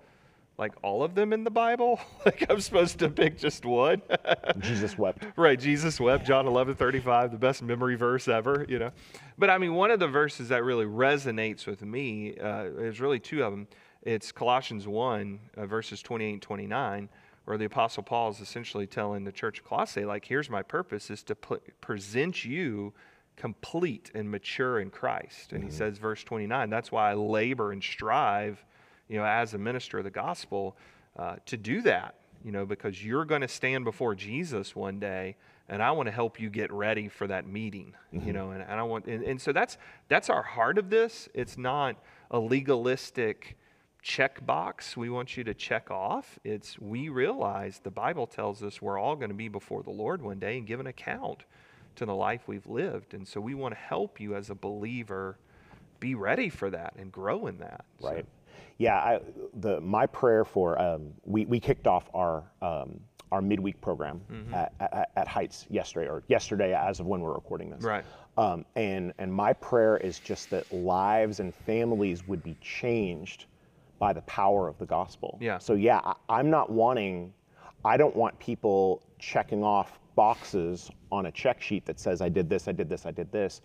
like 0.57 0.71
all 0.81 1.03
of 1.03 1.15
them 1.15 1.33
in 1.33 1.43
the 1.43 1.51
Bible? 1.51 1.99
like 2.25 2.45
I'm 2.49 2.61
supposed 2.61 2.99
to 2.99 3.09
pick 3.09 3.37
just 3.37 3.65
one?" 3.65 4.01
Jesus 4.59 4.97
wept. 4.97 5.25
Right, 5.35 5.59
Jesus 5.59 5.99
wept. 5.99 6.25
John 6.25 6.45
11:35, 6.45 7.31
the 7.31 7.37
best 7.37 7.61
memory 7.61 7.95
verse 7.95 8.27
ever. 8.27 8.65
You 8.67 8.79
know, 8.79 8.91
but 9.37 9.49
I 9.49 9.57
mean, 9.57 9.73
one 9.73 9.91
of 9.91 9.99
the 9.99 10.07
verses 10.07 10.49
that 10.49 10.63
really 10.63 10.85
resonates 10.85 11.67
with 11.67 11.83
me 11.83 12.37
uh, 12.37 12.65
is 12.77 12.99
really 12.99 13.19
two 13.19 13.43
of 13.43 13.51
them. 13.51 13.67
It's 14.01 14.31
Colossians 14.31 14.87
1, 14.87 15.39
uh, 15.57 15.65
verses 15.65 16.01
28 16.01 16.33
and 16.33 16.41
29 16.41 17.09
where 17.45 17.59
the 17.59 17.65
apostle 17.65 18.01
paul 18.01 18.29
is 18.29 18.39
essentially 18.39 18.87
telling 18.87 19.23
the 19.23 19.31
church 19.31 19.59
of 19.59 19.65
colossae 19.65 20.03
like 20.03 20.25
here's 20.25 20.49
my 20.49 20.63
purpose 20.63 21.11
is 21.11 21.21
to 21.21 21.35
present 21.35 22.43
you 22.43 22.91
complete 23.35 24.11
and 24.13 24.29
mature 24.29 24.79
in 24.79 24.89
Christ. 24.89 25.51
And 25.51 25.61
mm-hmm. 25.61 25.69
he 25.69 25.75
says, 25.75 25.97
verse 25.97 26.23
29, 26.23 26.69
that's 26.69 26.91
why 26.91 27.11
I 27.11 27.13
labor 27.13 27.71
and 27.71 27.83
strive, 27.83 28.63
you 29.07 29.17
know, 29.17 29.25
as 29.25 29.53
a 29.53 29.57
minister 29.57 29.99
of 29.99 30.03
the 30.03 30.11
gospel, 30.11 30.77
uh, 31.17 31.35
to 31.45 31.57
do 31.57 31.81
that, 31.81 32.15
you 32.43 32.51
know, 32.51 32.65
because 32.65 33.03
you're 33.03 33.25
going 33.25 33.41
to 33.41 33.47
stand 33.47 33.85
before 33.85 34.15
Jesus 34.15 34.75
one 34.75 34.99
day, 34.99 35.35
and 35.67 35.81
I 35.81 35.91
want 35.91 36.07
to 36.07 36.11
help 36.11 36.39
you 36.39 36.49
get 36.49 36.71
ready 36.71 37.07
for 37.07 37.27
that 37.27 37.47
meeting, 37.47 37.93
mm-hmm. 38.13 38.27
you 38.27 38.33
know, 38.33 38.51
and, 38.51 38.61
and 38.61 38.79
I 38.79 38.83
want, 38.83 39.05
and, 39.05 39.23
and 39.23 39.41
so 39.41 39.51
that's 39.51 39.77
that's 40.09 40.29
our 40.29 40.43
heart 40.43 40.77
of 40.77 40.89
this. 40.89 41.27
It's 41.33 41.57
not 41.57 41.95
a 42.31 42.39
legalistic 42.39 43.57
checkbox 44.03 44.95
we 44.95 45.09
want 45.09 45.35
you 45.35 45.43
to 45.43 45.53
check 45.53 45.89
off. 45.89 46.37
It's 46.43 46.77
we 46.77 47.09
realize 47.09 47.79
the 47.83 47.89
Bible 47.89 48.27
tells 48.27 48.61
us 48.61 48.79
we're 48.79 48.99
all 48.99 49.15
going 49.15 49.29
to 49.29 49.35
be 49.35 49.47
before 49.47 49.81
the 49.81 49.89
Lord 49.89 50.21
one 50.21 50.37
day 50.37 50.57
and 50.57 50.67
give 50.67 50.79
an 50.79 50.87
account 50.87 51.43
to 51.95 52.05
the 52.05 52.15
life 52.15 52.47
we've 52.47 52.67
lived. 52.67 53.13
And 53.13 53.27
so 53.27 53.39
we 53.39 53.53
want 53.53 53.73
to 53.73 53.79
help 53.79 54.19
you 54.19 54.35
as 54.35 54.49
a 54.49 54.55
believer 54.55 55.37
be 55.99 56.15
ready 56.15 56.49
for 56.49 56.69
that 56.69 56.93
and 56.97 57.11
grow 57.11 57.47
in 57.47 57.57
that. 57.59 57.85
Right. 58.01 58.25
So. 58.25 58.55
Yeah. 58.77 58.95
I, 58.95 59.19
the 59.61 59.79
my 59.81 60.05
prayer 60.05 60.45
for 60.45 60.79
um, 60.79 61.13
we 61.23 61.45
we 61.45 61.59
kicked 61.59 61.87
off 61.87 62.09
our 62.13 62.43
um, 62.61 62.99
our 63.31 63.41
midweek 63.41 63.79
program 63.81 64.21
mm-hmm. 64.31 64.53
at, 64.53 64.73
at, 64.79 65.09
at, 65.15 65.27
Heights 65.27 65.65
yesterday 65.69 66.07
or 66.07 66.23
yesterday 66.27 66.73
as 66.73 66.99
of 66.99 67.05
when 67.05 67.21
we're 67.21 67.33
recording 67.33 67.69
this. 67.69 67.83
Right. 67.83 68.05
Um, 68.37 68.65
and 68.75 69.13
and 69.17 69.33
my 69.33 69.53
prayer 69.53 69.97
is 69.97 70.19
just 70.19 70.49
that 70.51 70.71
lives 70.71 71.39
and 71.39 71.53
families 71.53 72.27
would 72.27 72.43
be 72.43 72.55
changed 72.61 73.45
by 73.97 74.13
the 74.13 74.21
power 74.21 74.67
of 74.67 74.77
the 74.77 74.85
gospel. 74.85 75.37
Yeah. 75.41 75.57
So 75.57 75.73
yeah, 75.73 76.01
I, 76.03 76.13
I'm 76.29 76.49
not 76.49 76.69
wanting. 76.69 77.33
I 77.83 77.97
don't 77.97 78.15
want 78.15 78.37
people 78.39 79.01
checking 79.19 79.63
off 79.63 79.99
boxes 80.15 80.89
on 81.11 81.27
a 81.27 81.31
check 81.31 81.61
sheet 81.61 81.85
that 81.85 81.99
says, 81.99 82.21
I 82.21 82.29
did 82.29 82.49
this, 82.49 82.67
I 82.67 82.71
did 82.71 82.89
this, 82.89 83.05
I 83.05 83.11
did 83.11 83.31
this. 83.31 83.61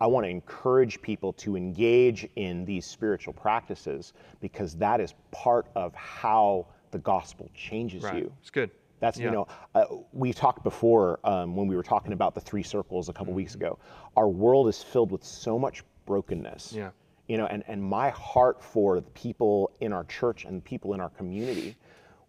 I 0.00 0.06
want 0.06 0.24
to 0.24 0.30
encourage 0.30 1.02
people 1.02 1.32
to 1.34 1.56
engage 1.56 2.28
in 2.36 2.64
these 2.64 2.86
spiritual 2.86 3.32
practices 3.32 4.12
because 4.40 4.76
that 4.76 5.00
is 5.00 5.14
part 5.32 5.66
of 5.74 5.94
how 5.94 6.66
the 6.92 6.98
gospel 6.98 7.50
changes 7.54 8.04
right. 8.04 8.16
you. 8.16 8.32
It's 8.40 8.50
good. 8.50 8.70
That's, 9.00 9.18
yeah. 9.18 9.26
you 9.26 9.30
know, 9.30 9.48
uh, 9.74 9.84
we 10.12 10.32
talked 10.32 10.62
before 10.64 11.20
um, 11.24 11.54
when 11.54 11.68
we 11.68 11.76
were 11.76 11.82
talking 11.82 12.12
about 12.12 12.34
the 12.34 12.40
three 12.40 12.62
circles 12.62 13.08
a 13.08 13.12
couple 13.12 13.26
mm-hmm. 13.26 13.36
weeks 13.36 13.54
ago. 13.54 13.78
Our 14.16 14.28
world 14.28 14.68
is 14.68 14.82
filled 14.82 15.10
with 15.10 15.24
so 15.24 15.58
much 15.58 15.82
brokenness. 16.06 16.72
Yeah. 16.72 16.90
You 17.28 17.36
know, 17.36 17.46
and, 17.46 17.62
and 17.68 17.82
my 17.82 18.10
heart 18.10 18.62
for 18.62 19.00
the 19.00 19.10
people 19.10 19.70
in 19.80 19.92
our 19.92 20.04
church 20.04 20.44
and 20.46 20.64
people 20.64 20.94
in 20.94 21.00
our 21.00 21.10
community 21.10 21.76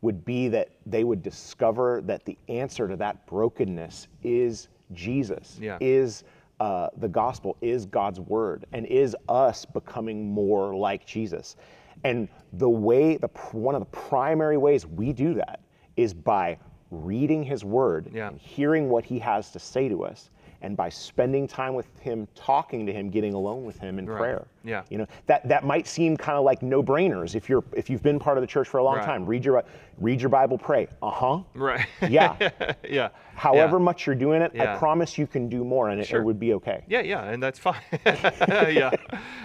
would 0.01 0.24
be 0.24 0.48
that 0.48 0.70
they 0.86 1.03
would 1.03 1.22
discover 1.22 2.01
that 2.06 2.25
the 2.25 2.38
answer 2.48 2.88
to 2.88 2.96
that 2.96 3.25
brokenness 3.27 4.08
is 4.24 4.70
Jesus, 4.94 5.58
yeah. 5.62 5.77
is 5.82 6.24
uh, 6.60 6.89
the 6.98 7.08
gospel, 7.08 7.58
is 7.62 7.86
God's 7.86 8.20
word, 8.20 8.65
and 8.74 8.86
is 8.86 9.15
us 9.27 9.65
becoming 9.65 10.32
more 10.32 10.75
like 10.75 11.06
Jesus. 11.06 11.56
And 12.03 12.29
the 12.53 12.70
way, 12.70 13.18
the 13.18 13.27
one 13.51 13.75
of 13.75 13.82
the 13.82 13.98
primary 13.98 14.58
ways 14.58 14.86
we 14.86 15.12
do 15.13 15.34
that 15.36 15.60
is 15.98 16.13
by 16.13 16.58
reading 16.91 17.44
His 17.44 17.63
Word, 17.63 18.10
yeah. 18.13 18.29
and 18.29 18.39
hearing 18.39 18.89
what 18.89 19.06
He 19.06 19.20
has 19.20 19.51
to 19.51 19.60
say 19.60 19.89
to 19.89 20.03
us, 20.03 20.29
and 20.62 20.75
by 20.75 20.89
spending 20.89 21.48
time 21.48 21.74
with 21.74 21.88
him, 22.00 22.28
talking 22.36 22.86
to 22.86 22.92
him, 22.92 23.10
getting 23.10 23.34
alone 23.34 23.63
with 23.63 23.80
him 23.80 23.98
in 23.98 24.06
right. 24.06 24.18
prayer. 24.18 24.48
Yeah. 24.63 24.84
You 24.89 25.00
know, 25.00 25.08
that, 25.25 25.48
that 25.48 25.63
might 25.63 25.88
seem 25.88 26.18
kind 26.18 26.38
of 26.38 26.44
like 26.44 26.62
no-brainers 26.62 27.34
if 27.36 27.48
you're 27.48 27.63
if 27.74 27.89
you've 27.89 28.04
been 28.04 28.20
part 28.20 28.38
of 28.38 28.42
the 28.42 28.48
church 28.48 28.68
for 28.68 28.80
a 28.80 28.84
long 28.84 28.98
right. 28.98 29.06
time. 29.06 29.25
Read 29.25 29.46
your 29.46 29.63
read 30.00 30.20
your 30.20 30.30
Bible, 30.30 30.58
pray. 30.58 30.88
Uh-huh. 31.01 31.42
Right. 31.54 31.86
Yeah. 32.10 32.50
yeah. 32.89 33.10
However 33.36 33.78
yeah. 33.78 33.84
much 33.84 34.06
you're 34.06 34.16
doing 34.16 34.42
it, 34.42 34.51
yeah. 34.54 34.75
I 34.75 34.78
promise 34.78 35.18
you 35.18 35.28
can 35.28 35.48
do 35.48 35.63
more 35.63 35.89
and 35.89 36.01
it, 36.01 36.08
sure. 36.08 36.20
it 36.20 36.25
would 36.25 36.39
be 36.39 36.54
okay. 36.56 36.84
Yeah, 36.89 37.01
yeah, 37.01 37.24
and 37.24 37.42
that's 37.42 37.58
fine. 37.58 37.82
yeah. 38.06 38.92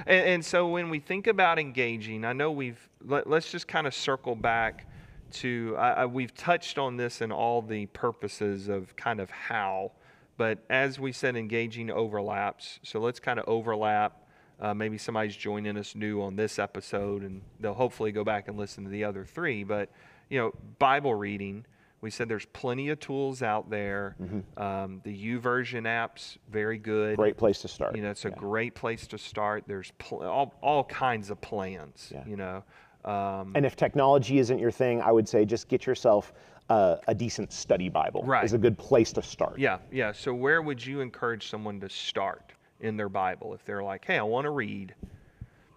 And, 0.06 0.26
and, 0.26 0.44
so 0.44 0.66
when 0.68 0.90
we 0.90 0.98
think 0.98 1.28
about 1.28 1.60
engaging, 1.60 2.24
I 2.24 2.32
know 2.32 2.50
we've 2.50 2.88
let, 3.06 3.28
us 3.28 3.52
just 3.52 3.68
kind 3.68 3.86
of 3.86 3.94
circle 3.94 4.34
back 4.34 4.88
to 5.30 5.76
I, 5.78 5.90
I, 5.90 6.06
we've 6.06 6.34
touched 6.34 6.76
on 6.76 6.96
this 6.96 7.20
in 7.20 7.30
all 7.30 7.62
the 7.62 7.86
purposes 7.86 8.68
of 8.68 8.94
kind 8.96 9.20
of 9.20 9.30
how 9.30 9.92
but 10.36 10.58
as 10.70 10.98
we 10.98 11.12
said, 11.12 11.36
engaging 11.36 11.90
overlaps. 11.90 12.80
So 12.82 13.00
let's 13.00 13.20
kind 13.20 13.38
of 13.38 13.44
overlap. 13.48 14.20
Uh, 14.60 14.72
maybe 14.72 14.96
somebody's 14.98 15.36
joining 15.36 15.76
us 15.76 15.94
new 15.96 16.22
on 16.22 16.36
this 16.36 16.58
episode, 16.58 17.22
and 17.22 17.42
they'll 17.60 17.74
hopefully 17.74 18.12
go 18.12 18.22
back 18.24 18.46
and 18.48 18.56
listen 18.56 18.84
to 18.84 18.90
the 18.90 19.04
other 19.04 19.24
three. 19.24 19.64
But 19.64 19.90
you 20.30 20.38
know, 20.38 20.52
Bible 20.78 21.14
reading, 21.14 21.66
We 22.00 22.10
said 22.10 22.28
there's 22.28 22.44
plenty 22.46 22.90
of 22.90 23.00
tools 23.00 23.42
out 23.42 23.70
there. 23.70 24.14
Um, 24.58 25.00
the 25.04 25.38
YouVersion 25.38 25.86
app's 25.86 26.36
very 26.50 26.76
good. 26.78 27.12
Mm-hmm. 27.14 27.22
Great 27.22 27.36
place 27.38 27.60
to 27.62 27.68
start. 27.68 27.96
You 27.96 28.02
know, 28.02 28.10
it's 28.10 28.26
a 28.26 28.28
Yeah. 28.28 28.34
great 28.36 28.74
place 28.74 29.06
to 29.08 29.16
start. 29.18 29.64
There's 29.66 29.90
pl- 29.98 30.22
all, 30.22 30.52
all 30.60 30.84
kinds 30.84 31.30
of 31.30 31.40
plans. 31.40 32.12
Yeah. 32.14 32.24
You 32.26 32.36
know, 32.36 32.64
um, 33.06 33.52
And 33.54 33.64
if 33.64 33.74
technology 33.74 34.38
isn't 34.38 34.58
your 34.58 34.70
thing, 34.70 35.00
I 35.00 35.12
would 35.12 35.26
say 35.26 35.44
just 35.46 35.66
get 35.68 35.86
yourself 35.86 36.34
uh, 36.70 36.96
a 37.08 37.14
decent 37.14 37.52
study 37.52 37.88
Bible. 37.88 38.22
Right. 38.24 38.44
Is 38.44 38.52
a 38.52 38.58
good 38.58 38.78
place 38.78 39.12
to 39.14 39.22
start. 39.22 39.58
yeah, 39.58 39.78
yeah. 39.92 40.12
So 40.12 40.34
where 40.34 40.62
would 40.62 40.84
you 40.84 41.00
encourage 41.00 41.48
someone 41.48 41.80
to 41.80 41.88
start 41.88 42.52
in 42.80 42.96
their 42.96 43.08
Bible 43.08 43.54
if 43.54 43.64
they're 43.64 43.82
like, 43.82 44.04
"Hey, 44.04 44.18
I 44.18 44.22
want 44.22 44.44
to 44.44 44.50
read 44.50 44.94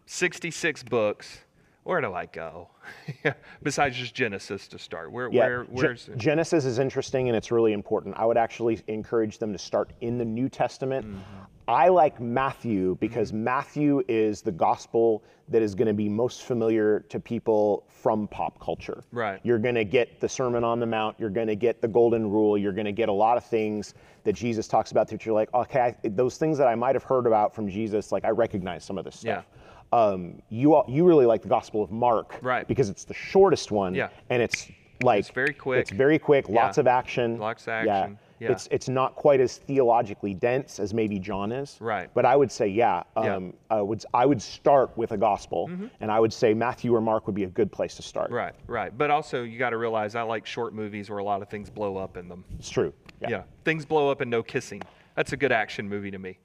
66 0.06 0.84
books. 0.84 1.39
Where 1.84 2.01
do 2.01 2.13
I 2.13 2.25
go?" 2.25 2.70
Besides 3.63 3.98
just 3.98 4.13
Genesis 4.13 4.67
to 4.70 4.79
start, 4.79 5.12
where 5.12 5.29
Yeah, 5.32 5.48
where 5.48 5.63
where's 5.65 6.10
Genesis 6.17 6.65
is 6.65 6.79
interesting 6.79 7.27
and 7.27 7.36
it's 7.36 7.51
really 7.51 7.74
important. 7.74 8.15
I 8.17 8.25
would 8.25 8.38
actually 8.38 8.79
encourage 8.88 9.38
them 9.38 9.51
to 9.51 9.60
start 9.60 9.91
in 10.01 10.17
the 10.17 10.25
New 10.25 10.50
Testament. 10.50 11.06
Mm-hmm. 11.06 11.44
I 11.67 11.89
like 11.89 12.19
Matthew 12.21 12.95
because 13.01 13.33
Matthew 13.33 14.01
is 14.07 14.41
the 14.41 14.51
gospel 14.51 15.24
that 15.50 15.62
is 15.62 15.75
going 15.75 15.88
to 15.88 15.93
be 15.93 16.07
most 16.09 16.43
familiar 16.43 17.01
to 17.09 17.19
people 17.19 17.83
from 17.89 18.27
pop 18.27 18.59
culture. 18.59 19.03
Right. 19.12 19.39
You're 19.43 19.59
going 19.59 19.75
to 19.75 19.83
get 19.86 20.19
the 20.19 20.29
Sermon 20.29 20.63
on 20.63 20.79
the 20.79 20.86
Mount, 20.86 21.17
you're 21.19 21.29
going 21.29 21.47
to 21.47 21.55
get 21.55 21.81
the 21.81 21.88
Golden 21.88 22.29
Rule, 22.29 22.57
you're 22.57 22.74
going 22.74 22.86
to 22.86 22.91
get 22.91 23.09
a 23.09 23.13
lot 23.13 23.38
of 23.38 23.45
things 23.45 23.93
that 24.24 24.33
Jesus 24.33 24.67
talks 24.67 24.91
about 24.91 25.07
that 25.09 25.25
you're 25.25 25.36
like, 25.36 25.53
okay, 25.53 25.79
I, 26.03 26.07
those 26.09 26.38
things 26.38 26.57
that 26.57 26.67
I 26.67 26.75
might 26.75 26.95
have 26.95 27.03
heard 27.03 27.25
about 27.27 27.53
from 27.55 27.69
Jesus, 27.69 28.12
like 28.12 28.25
I 28.25 28.29
recognize 28.29 28.83
some 28.83 28.97
of 28.97 29.05
this 29.05 29.19
stuff. 29.19 29.45
Um, 29.93 30.41
you 30.50 30.74
all, 30.74 30.83
you 30.89 31.05
really 31.05 31.25
like 31.25 31.41
the 31.41 31.47
Gospel 31.47 31.81
of 31.81 31.91
Mark, 31.91 32.39
Right. 32.41 32.67
Because 32.67 32.89
it's 32.89 33.05
the 33.05 33.13
shortest 33.13 33.71
one, 33.71 33.95
Yeah. 33.95 34.09
and 34.29 34.41
it's 34.41 34.69
like 35.01 35.19
It's 35.19 35.29
very 35.29 35.53
quick. 35.53 35.79
It's 35.81 35.91
very 35.91 36.19
quick. 36.19 36.50
Lots 36.50 36.77
Yeah. 36.77 36.81
of 36.81 36.88
action. 36.88 37.38
Lots 37.39 37.63
of 37.63 37.69
action. 37.69 37.88
Yeah. 37.88 38.26
It's 38.39 38.67
it's 38.72 38.89
not 38.89 39.15
quite 39.15 39.39
as 39.39 39.58
theologically 39.58 40.34
dense 40.34 40.79
as 40.79 40.94
maybe 40.94 41.20
John 41.20 41.51
is. 41.51 41.77
Right. 41.79 42.10
But 42.13 42.25
I 42.25 42.36
would 42.36 42.51
say 42.51 42.67
yeah. 42.67 43.03
Yeah. 43.15 43.24
Mm-hmm. 43.24 43.32
Um, 43.32 43.53
I 43.70 43.82
would 43.82 44.06
I 44.13 44.25
would 44.25 44.41
start 44.41 44.98
with 44.98 45.12
a 45.12 45.17
gospel, 45.17 45.70
and 46.00 46.12
I 46.12 46.20
would 46.20 46.34
say 46.34 46.53
Matthew 46.53 46.94
or 46.96 47.01
Mark 47.01 47.27
would 47.27 47.36
be 47.36 47.44
a 47.44 47.50
good 47.50 47.72
place 47.72 47.96
to 47.96 48.01
start. 48.01 48.32
Right, 48.32 48.53
right. 48.67 48.96
But 48.96 49.12
also, 49.12 49.44
you 49.44 49.58
got 49.58 49.72
to 49.72 49.77
realize 49.77 50.15
I 50.15 50.22
like 50.22 50.46
short 50.46 50.74
movies 50.74 51.10
where 51.10 51.20
a 51.20 51.24
lot 51.24 51.41
of 51.41 51.50
things 51.50 51.70
blow 51.70 51.98
up 51.98 52.17
in 52.17 52.27
them. 52.27 52.44
It's 52.60 52.70
true. 52.70 52.94
Yeah. 53.22 53.44
things 53.63 53.86
blow 53.86 54.12
up 54.12 54.22
and 54.22 54.29
no 54.29 54.44
kissing. 54.44 54.82
That's 55.15 55.34
a 55.34 55.38
good 55.38 55.51
action 55.51 55.89
movie 55.89 56.12
to 56.12 56.20
me. 56.20 56.38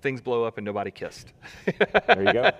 Things 0.00 0.20
blow 0.20 0.44
up 0.44 0.58
and 0.58 0.64
nobody 0.64 0.90
kissed. 0.90 1.32
There 2.06 2.22
you 2.24 2.32
go. 2.32 2.50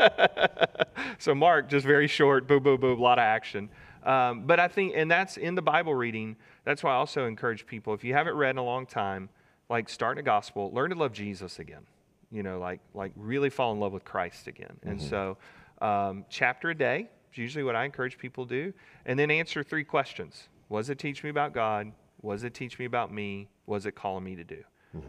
so 1.18 1.34
Mark, 1.34 1.68
just 1.68 1.86
very 1.86 2.06
short, 2.06 2.46
boom, 2.46 2.62
boom, 2.62 2.80
boom, 2.80 2.98
a 2.98 3.02
lot 3.02 3.18
of 3.18 3.22
action. 3.22 3.68
Um, 4.04 4.46
but 4.46 4.60
I 4.60 4.68
think, 4.68 4.92
and 4.94 5.10
that's 5.10 5.36
in 5.36 5.54
the 5.54 5.62
Bible 5.62 5.94
reading. 5.94 6.36
That's 6.64 6.82
why 6.82 6.92
I 6.92 6.96
also 6.96 7.26
encourage 7.26 7.66
people, 7.66 7.94
if 7.94 8.04
you 8.04 8.12
haven't 8.12 8.36
read 8.36 8.50
in 8.50 8.58
a 8.58 8.64
long 8.64 8.86
time, 8.86 9.30
like 9.70 9.88
start 9.88 10.18
in 10.18 10.20
a 10.20 10.22
gospel, 10.22 10.70
learn 10.72 10.90
to 10.90 10.96
love 10.96 11.12
Jesus 11.12 11.58
again. 11.58 11.86
You 12.30 12.42
know, 12.42 12.58
like 12.58 12.80
like 12.94 13.12
really 13.16 13.50
fall 13.50 13.72
in 13.72 13.80
love 13.80 13.92
with 13.92 14.04
Christ 14.04 14.46
again. 14.46 14.76
And 14.82 15.00
so, 15.00 15.36
um, 15.80 16.24
chapter 16.28 16.70
a 16.70 16.74
day 16.74 17.08
is 17.32 17.38
usually 17.38 17.64
what 17.64 17.76
I 17.76 17.84
encourage 17.84 18.18
people 18.18 18.46
to 18.46 18.64
do, 18.64 18.72
and 19.06 19.18
then 19.18 19.30
answer 19.30 19.62
three 19.62 19.84
questions: 19.84 20.48
does 20.70 20.90
it 20.90 20.98
teach 20.98 21.22
me 21.22 21.30
about 21.30 21.52
God? 21.52 21.92
Does 22.26 22.44
it 22.44 22.54
teach 22.54 22.78
me 22.78 22.84
about 22.86 23.12
me? 23.12 23.48
What 23.66 23.76
is 23.78 23.86
it 23.86 23.94
calling 23.94 24.24
me 24.24 24.36
to 24.36 24.44
do? 24.44 24.64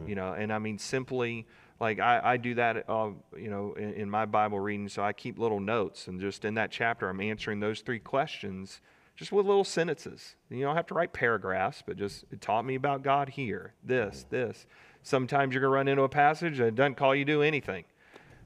You 0.07 0.15
know, 0.15 0.33
and 0.33 0.51
I 0.51 0.59
mean 0.59 0.77
simply 0.77 1.45
like 1.79 1.99
I, 1.99 2.21
I 2.23 2.37
do 2.37 2.55
that, 2.55 2.89
uh, 2.89 3.09
you 3.37 3.49
know, 3.49 3.73
in, 3.73 3.93
in 3.93 4.09
my 4.09 4.25
Bible 4.25 4.59
reading. 4.59 4.87
So 4.87 5.03
I 5.03 5.13
keep 5.13 5.37
little 5.37 5.59
notes, 5.59 6.07
and 6.07 6.19
just 6.19 6.45
in 6.45 6.53
that 6.55 6.71
chapter, 6.71 7.09
I'm 7.09 7.19
answering 7.19 7.59
those 7.59 7.81
three 7.81 7.99
questions 7.99 8.81
just 9.15 9.31
with 9.31 9.45
little 9.45 9.63
sentences. 9.63 10.35
You 10.49 10.61
don't 10.61 10.75
have 10.75 10.87
to 10.87 10.93
write 10.93 11.13
paragraphs, 11.13 11.83
but 11.85 11.97
just 11.97 12.25
it 12.31 12.41
taught 12.41 12.65
me 12.65 12.75
about 12.75 13.01
God 13.03 13.29
here, 13.29 13.73
this, 13.83 14.25
this. 14.29 14.67
Sometimes 15.03 15.53
you're 15.53 15.61
gonna 15.61 15.73
run 15.73 15.87
into 15.87 16.03
a 16.03 16.09
passage 16.09 16.57
that 16.57 16.75
doesn't 16.75 16.95
call 16.95 17.15
you 17.15 17.23
to 17.25 17.31
do 17.31 17.41
anything, 17.41 17.85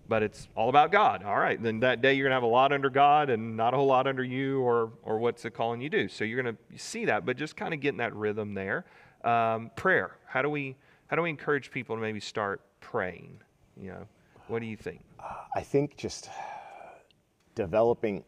but 0.08 0.22
it's 0.22 0.48
all 0.56 0.70
about 0.70 0.92
God. 0.92 1.24
All 1.24 1.38
right, 1.38 1.62
then 1.62 1.80
that 1.80 2.02
day 2.02 2.14
you're 2.14 2.26
gonna 2.26 2.36
have 2.36 2.44
a 2.44 2.48
lot 2.48 2.72
under 2.72 2.90
God 2.90 3.30
and 3.30 3.56
not 3.56 3.74
a 3.74 3.78
whole 3.78 3.88
lot 3.88 4.08
under 4.08 4.24
you, 4.24 4.60
or 4.60 4.92
or 5.04 5.18
what's 5.18 5.46
it 5.46 5.52
calling 5.52 5.82
you 5.82 5.90
to 5.90 6.04
do. 6.04 6.08
So 6.08 6.24
you're 6.24 6.42
gonna 6.42 6.58
see 6.76 7.06
that, 7.06 7.26
but 7.26 7.38
just 7.38 7.56
kind 7.56 7.74
of 7.74 7.80
getting 7.80 8.00
that 8.00 8.16
rhythm 8.16 8.54
there. 8.54 8.86
Um, 9.24 9.72
prayer. 9.76 10.18
How 10.26 10.42
do 10.42 10.50
we 10.50 10.76
how 11.08 11.16
do 11.16 11.24
we 11.24 11.30
encourage 11.30 11.72
people 11.72 11.96
to 11.96 12.02
maybe 12.02 12.20
start 12.20 12.62
praying? 12.82 13.42
You 13.80 13.90
know, 13.92 14.08
what 14.48 14.60
do 14.60 14.66
you 14.66 14.78
think? 14.78 15.02
I 15.56 15.62
think 15.62 15.96
just 15.98 16.30
developing 17.56 18.24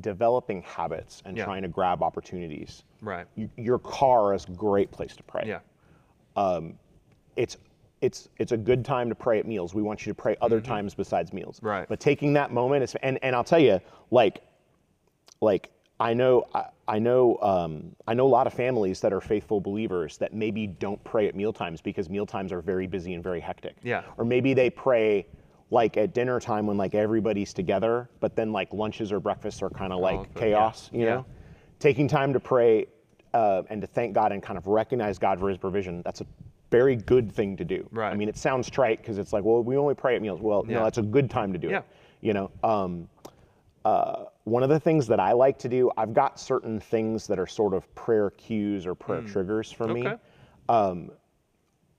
developing 0.00 0.62
habits 0.62 1.22
and 1.24 1.36
Yeah. 1.36 1.44
trying 1.44 1.62
to 1.62 1.68
grab 1.68 2.02
opportunities. 2.02 2.84
Right. 3.00 3.26
Y- 3.36 3.48
Your 3.56 3.78
car 3.78 4.34
is 4.34 4.44
a 4.46 4.50
great 4.50 4.90
place 4.90 5.14
to 5.16 5.22
pray. 5.22 5.44
Yeah. 5.46 5.60
it's 7.36 7.56
it's 8.00 8.28
it's 8.38 8.52
a 8.52 8.56
good 8.56 8.84
time 8.84 9.08
to 9.08 9.14
pray 9.14 9.38
at 9.38 9.46
meals. 9.46 9.74
We 9.74 9.82
want 9.82 10.04
you 10.04 10.10
to 10.12 10.14
pray 10.14 10.36
other 10.42 10.60
times 10.60 10.94
besides 10.94 11.32
meals. 11.32 11.56
Mm-hmm. 11.58 11.66
Right. 11.66 11.88
But 11.88 12.00
taking 12.00 12.32
that 12.34 12.52
moment 12.52 12.82
is 12.84 12.94
and 13.02 13.18
and 13.22 13.34
I'll 13.34 13.44
tell 13.44 13.58
you 13.58 13.80
like 14.10 14.42
like 15.40 15.70
I 16.00 16.12
know 16.12 16.44
I, 16.54 16.64
I 16.88 16.98
know 16.98 17.38
um, 17.40 17.94
I 18.06 18.14
know 18.14 18.26
a 18.26 18.28
lot 18.28 18.46
of 18.46 18.52
families 18.52 19.00
that 19.00 19.12
are 19.12 19.20
faithful 19.20 19.60
believers 19.60 20.18
that 20.18 20.34
maybe 20.34 20.66
don't 20.66 21.02
pray 21.04 21.28
at 21.28 21.34
meal 21.34 21.52
times 21.52 21.80
because 21.80 22.10
meal 22.10 22.26
times 22.26 22.52
are 22.52 22.60
very 22.60 22.86
busy 22.86 23.14
and 23.14 23.22
very 23.22 23.40
hectic. 23.40 23.76
Yeah. 23.82 24.02
Or 24.18 24.24
maybe 24.24 24.54
they 24.54 24.70
pray 24.70 25.26
like 25.70 25.96
at 25.96 26.12
dinner 26.12 26.40
time 26.40 26.66
when 26.66 26.76
like 26.76 26.94
everybody's 26.94 27.52
together, 27.52 28.08
but 28.20 28.36
then 28.36 28.52
like 28.52 28.72
lunches 28.72 29.12
or 29.12 29.20
breakfasts 29.20 29.62
are 29.62 29.70
kind 29.70 29.92
of 29.92 30.00
like 30.00 30.18
but- 30.34 30.42
yeah. 30.42 30.48
chaos. 30.48 30.90
You 30.92 31.00
Yeah. 31.04 31.14
know, 31.14 31.26
taking 31.78 32.08
time 32.08 32.32
to 32.32 32.40
pray 32.40 32.86
uh, 33.32 33.62
and 33.70 33.80
to 33.80 33.86
thank 33.86 34.14
God 34.14 34.30
and 34.32 34.42
kind 34.42 34.58
of 34.58 34.66
recognize 34.66 35.18
God 35.18 35.40
for 35.40 35.48
His 35.48 35.58
provision. 35.58 36.02
That's 36.04 36.20
a 36.20 36.26
very 36.70 36.96
good 36.96 37.30
thing 37.32 37.56
to 37.56 37.64
do. 37.64 37.86
Right. 37.92 38.12
I 38.12 38.16
mean, 38.16 38.28
it 38.28 38.36
sounds 38.36 38.68
trite 38.68 38.98
because 39.00 39.18
it's 39.18 39.32
like, 39.32 39.44
well, 39.44 39.62
we 39.62 39.76
only 39.76 39.94
pray 39.94 40.16
at 40.16 40.22
meals. 40.22 40.40
Well, 40.40 40.64
Yeah. 40.68 40.78
no, 40.78 40.84
that's 40.84 40.98
a 40.98 41.02
good 41.02 41.30
time 41.30 41.52
to 41.52 41.58
do 41.58 41.68
Yeah. 41.68 41.78
it. 41.78 41.84
You 42.20 42.32
know, 42.32 42.50
um, 42.62 43.08
uh, 43.84 44.24
one 44.44 44.62
of 44.62 44.68
the 44.70 44.80
things 44.80 45.06
that 45.08 45.20
I 45.20 45.32
like 45.32 45.58
to 45.58 45.68
do, 45.68 45.90
I've 45.96 46.14
got 46.14 46.40
certain 46.40 46.80
things 46.80 47.26
that 47.26 47.38
are 47.38 47.46
sort 47.46 47.74
of 47.74 47.92
prayer 47.94 48.30
cues 48.30 48.86
or 48.86 48.94
prayer 48.94 49.20
triggers 49.22 49.70
for 49.70 49.86
me. 49.88 50.06
Okay. 50.06 50.16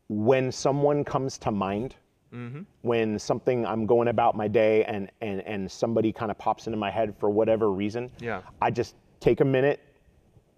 When 0.07 0.51
someone 0.51 1.03
comes 1.03 1.37
to 1.39 1.51
mind, 1.51 1.95
Mm-hmm. 2.33 2.63
when 2.81 3.17
something 3.17 3.65
I'm 3.65 3.85
going 3.85 4.09
about 4.09 4.35
my 4.35 4.47
day 4.49 4.83
and 4.85 5.09
and 5.21 5.39
and 5.41 5.71
somebody 5.71 6.11
kind 6.11 6.29
of 6.31 6.37
pops 6.37 6.67
into 6.67 6.75
my 6.77 6.91
head 6.91 7.15
for 7.17 7.29
whatever 7.29 7.71
reason, 7.71 8.11
Yeah. 8.19 8.41
I 8.61 8.71
just 8.71 8.95
take 9.21 9.39
a 9.39 9.45
minute, 9.45 9.79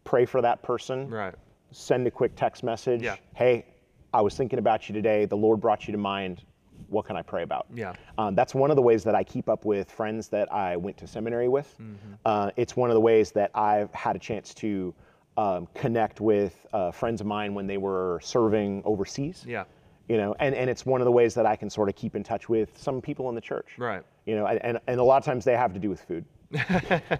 pray 0.03 0.25
for 0.25 0.41
that 0.41 0.63
person, 0.63 1.07
Right. 1.07 1.35
send 1.71 2.07
a 2.07 2.11
quick 2.11 2.35
text 2.35 2.63
message. 2.63 3.03
Yeah. 3.03 3.17
Hey, 3.35 3.65
I 4.11 4.21
was 4.21 4.35
thinking 4.35 4.57
about 4.57 4.89
you 4.89 4.93
today. 4.95 5.25
The 5.25 5.35
Lord 5.37 5.59
brought 5.59 5.87
you 5.87 5.91
to 5.91 5.99
mind. 5.99 6.41
What 6.89 7.05
can 7.05 7.15
I 7.15 7.21
pray 7.21 7.43
about? 7.43 7.67
Yeah. 7.73 7.93
Um, 8.17 8.35
that's 8.35 8.55
one 8.55 8.69
of 8.69 8.75
the 8.75 8.81
ways 8.81 9.03
that 9.03 9.15
I 9.15 9.23
keep 9.23 9.49
up 9.49 9.65
with 9.65 9.91
friends 9.91 10.27
that 10.29 10.51
I 10.51 10.75
went 10.75 10.97
to 10.97 11.07
seminary 11.07 11.47
with. 11.47 11.73
Mm-hmm. 11.81 12.13
Uh, 12.25 12.51
it's 12.55 12.75
one 12.75 12.89
of 12.89 12.93
the 12.93 13.01
ways 13.01 13.31
that 13.31 13.51
I've 13.55 13.93
had 13.93 14.15
a 14.15 14.19
chance 14.19 14.53
to 14.55 14.93
um, 15.37 15.67
connect 15.75 16.21
with 16.21 16.65
uh, 16.73 16.91
friends 16.91 17.21
of 17.21 17.27
mine 17.27 17.53
when 17.53 17.67
they 17.67 17.77
were 17.77 18.19
serving 18.23 18.81
overseas. 18.85 19.43
Yeah. 19.47 19.65
You 20.07 20.17
know, 20.17 20.35
and, 20.39 20.55
and 20.55 20.69
it's 20.69 20.85
one 20.85 21.01
of 21.01 21.05
the 21.05 21.11
ways 21.11 21.33
that 21.33 21.45
I 21.45 21.55
can 21.55 21.69
sort 21.69 21.89
of 21.89 21.95
keep 21.95 22.15
in 22.15 22.23
touch 22.23 22.47
with 22.47 22.77
some 22.77 23.01
people 23.01 23.27
in 23.29 23.35
the 23.35 23.41
church. 23.41 23.67
Right. 23.77 24.03
You 24.25 24.35
know, 24.35 24.47
and, 24.47 24.79
and 24.87 24.99
a 24.99 25.03
lot 25.03 25.17
of 25.17 25.25
times 25.25 25.43
they 25.43 25.57
have 25.57 25.73
to 25.73 25.79
do 25.79 25.89
with 25.89 26.01
food. 26.01 26.25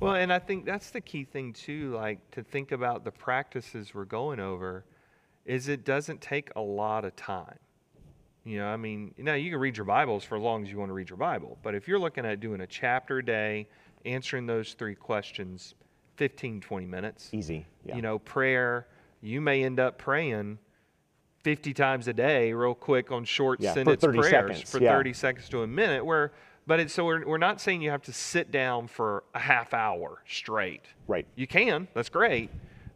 Well, 0.00 0.14
and 0.14 0.32
I 0.32 0.38
think 0.38 0.66
that's 0.66 0.90
the 0.90 1.00
key 1.00 1.24
thing 1.24 1.52
too, 1.52 1.94
like 1.94 2.30
to 2.32 2.42
think 2.42 2.72
about 2.72 3.04
the 3.04 3.10
practices 3.10 3.94
we're 3.94 4.04
going 4.04 4.40
over, 4.40 4.84
is 5.44 5.68
it 5.68 5.84
doesn't 5.84 6.20
take 6.20 6.50
a 6.54 6.60
lot 6.60 7.04
of 7.04 7.16
time. 7.16 7.58
You 8.46 8.60
know, 8.60 8.66
I 8.66 8.76
mean, 8.76 9.12
now 9.18 9.34
you 9.34 9.50
can 9.50 9.58
read 9.58 9.76
your 9.76 9.84
Bibles 9.86 10.22
for 10.22 10.36
as 10.36 10.42
long 10.42 10.62
as 10.62 10.70
you 10.70 10.78
want 10.78 10.90
to 10.90 10.92
read 10.92 11.10
your 11.10 11.16
Bible, 11.16 11.58
but 11.64 11.74
if 11.74 11.88
you're 11.88 11.98
looking 11.98 12.24
at 12.24 12.38
doing 12.38 12.60
a 12.60 12.66
chapter 12.66 13.18
a 13.18 13.24
day, 13.24 13.66
answering 14.04 14.46
those 14.46 14.74
three 14.74 14.94
questions, 14.94 15.74
15, 16.14 16.60
20 16.60 16.86
minutes. 16.86 17.30
Easy. 17.32 17.66
Yeah. 17.84 17.96
You 17.96 18.02
know, 18.02 18.20
prayer, 18.20 18.86
you 19.20 19.40
may 19.40 19.64
end 19.64 19.80
up 19.80 19.98
praying 19.98 20.58
50 21.42 21.74
times 21.74 22.06
a 22.06 22.12
day, 22.12 22.52
real 22.52 22.74
quick 22.74 23.10
on 23.10 23.24
short 23.24 23.60
Yeah, 23.60 23.72
for 23.72 23.80
sentence 23.80 24.00
30 24.00 24.18
prayers 24.18 24.30
seconds, 24.30 24.70
for 24.70 24.80
yeah. 24.80 24.96
30 24.96 25.12
seconds 25.12 25.48
to 25.48 25.62
a 25.62 25.66
minute. 25.66 26.06
Where, 26.06 26.32
but 26.68 26.78
it's 26.78 26.94
so 26.94 27.04
we're, 27.04 27.26
we're 27.26 27.38
not 27.38 27.60
saying 27.60 27.82
you 27.82 27.90
have 27.90 28.02
to 28.02 28.12
sit 28.12 28.52
down 28.52 28.86
for 28.86 29.24
a 29.34 29.40
half 29.40 29.74
hour 29.74 30.22
straight. 30.28 30.84
Right. 31.08 31.26
You 31.34 31.48
can, 31.48 31.88
that's 31.94 32.08
great. 32.08 32.50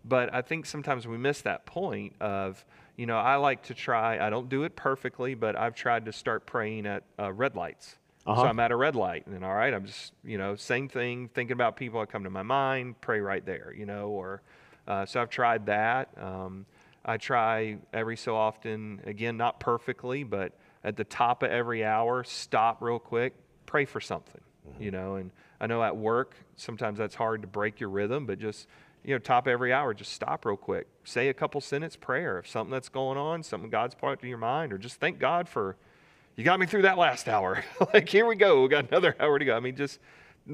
But 0.04 0.33
I 0.33 0.42
think 0.42 0.64
sometimes 0.64 1.09
we 1.09 1.19
miss 1.19 1.42
that 1.42 1.66
point 1.66 2.14
of, 2.21 2.64
you 3.00 3.07
know, 3.07 3.16
I 3.16 3.37
like 3.37 3.62
to 3.62 3.75
try, 3.75 4.19
I 4.19 4.28
don't 4.28 4.50
do 4.50 4.64
it 4.64 4.76
perfectly, 4.76 5.35
but 5.35 5.57
I've 5.57 5.75
tried 5.75 6.04
to 6.04 6.12
start 6.12 6.45
praying 6.45 6.85
at 6.85 7.02
uh, 7.19 7.33
red 7.33 7.57
lights. 7.57 7.97
Uh-huh. 8.26 8.42
So 8.42 8.47
I'm 8.47 8.61
at 8.61 8.73
a 8.73 8.76
red 8.76 8.95
light, 8.95 9.26
and 9.26 9.42
all 9.42 9.54
right, 9.54 9.73
I'm 9.73 9.87
just, 9.87 10.12
you 10.23 10.37
know, 10.37 10.54
same 10.54 10.87
thing, 10.87 11.30
thinking 11.33 11.54
about 11.54 11.76
people 11.76 12.00
that 12.00 12.11
come 12.11 12.25
to 12.25 12.30
my 12.30 12.42
mind, 12.42 13.00
pray 13.00 13.21
right 13.21 13.42
there, 13.47 13.73
you 13.75 13.87
know, 13.87 14.11
or 14.11 14.42
uh, 14.87 15.07
so 15.07 15.23
I've 15.23 15.30
tried 15.30 15.64
that. 15.64 16.11
Um, 16.21 16.66
I 17.02 17.16
try 17.16 17.78
every 17.95 18.19
so 18.19 18.37
often, 18.37 19.00
again, 19.07 19.38
not 19.38 19.61
perfectly, 19.61 20.23
but 20.23 20.52
at 20.85 20.99
the 20.99 21.04
top 21.04 21.42
of 21.42 21.50
every 21.50 21.83
hour, 21.83 22.23
stop 22.23 22.83
real 22.83 22.99
quick, 22.99 23.33
pray 23.64 23.87
for 23.87 24.02
something, 24.02 24.42
you 24.78 24.90
know. 24.90 25.14
And 25.14 25.30
I 25.59 25.69
know 25.69 25.83
at 25.83 25.97
work, 25.97 26.37
sometimes 26.57 26.99
that's 26.99 27.14
hard 27.14 27.40
to 27.40 27.49
break 27.49 27.80
your 27.80 27.88
rhythm, 27.88 28.26
but 28.26 28.38
just, 28.38 28.69
you 29.04 29.14
know, 29.14 29.19
top 29.19 29.49
every 29.49 29.73
hour, 29.73 29.95
just 29.95 30.12
stop 30.12 30.45
real 30.45 30.57
quick, 30.57 30.87
say 31.04 31.28
a 31.28 31.35
couple 31.35 31.61
sentence 31.61 31.97
prayer 31.97 32.38
of 32.38 32.47
something 32.47 32.71
that's 32.71 32.88
going 32.88 33.16
on, 33.16 33.42
something 33.42 33.71
God's 33.71 33.95
brought 33.95 34.21
to 34.21 34.28
your 34.28 34.38
mind, 34.38 34.73
or 34.73 34.78
just 34.78 35.00
thank 35.00 35.19
God 35.19 35.49
for, 35.49 35.76
you 36.37 36.45
got 36.45 36.61
me 36.61 36.66
through 36.66 36.83
that 36.83 36.99
last 36.99 37.28
hour. 37.28 37.64
like, 37.95 38.09
here 38.09 38.26
we 38.26 38.37
go. 38.37 38.62
We 38.62 38.69
got 38.69 38.88
another 38.88 39.16
hour 39.21 39.38
to 39.38 39.45
go. 39.45 39.57
I 39.57 39.61
mean, 39.61 39.76
just 39.76 39.99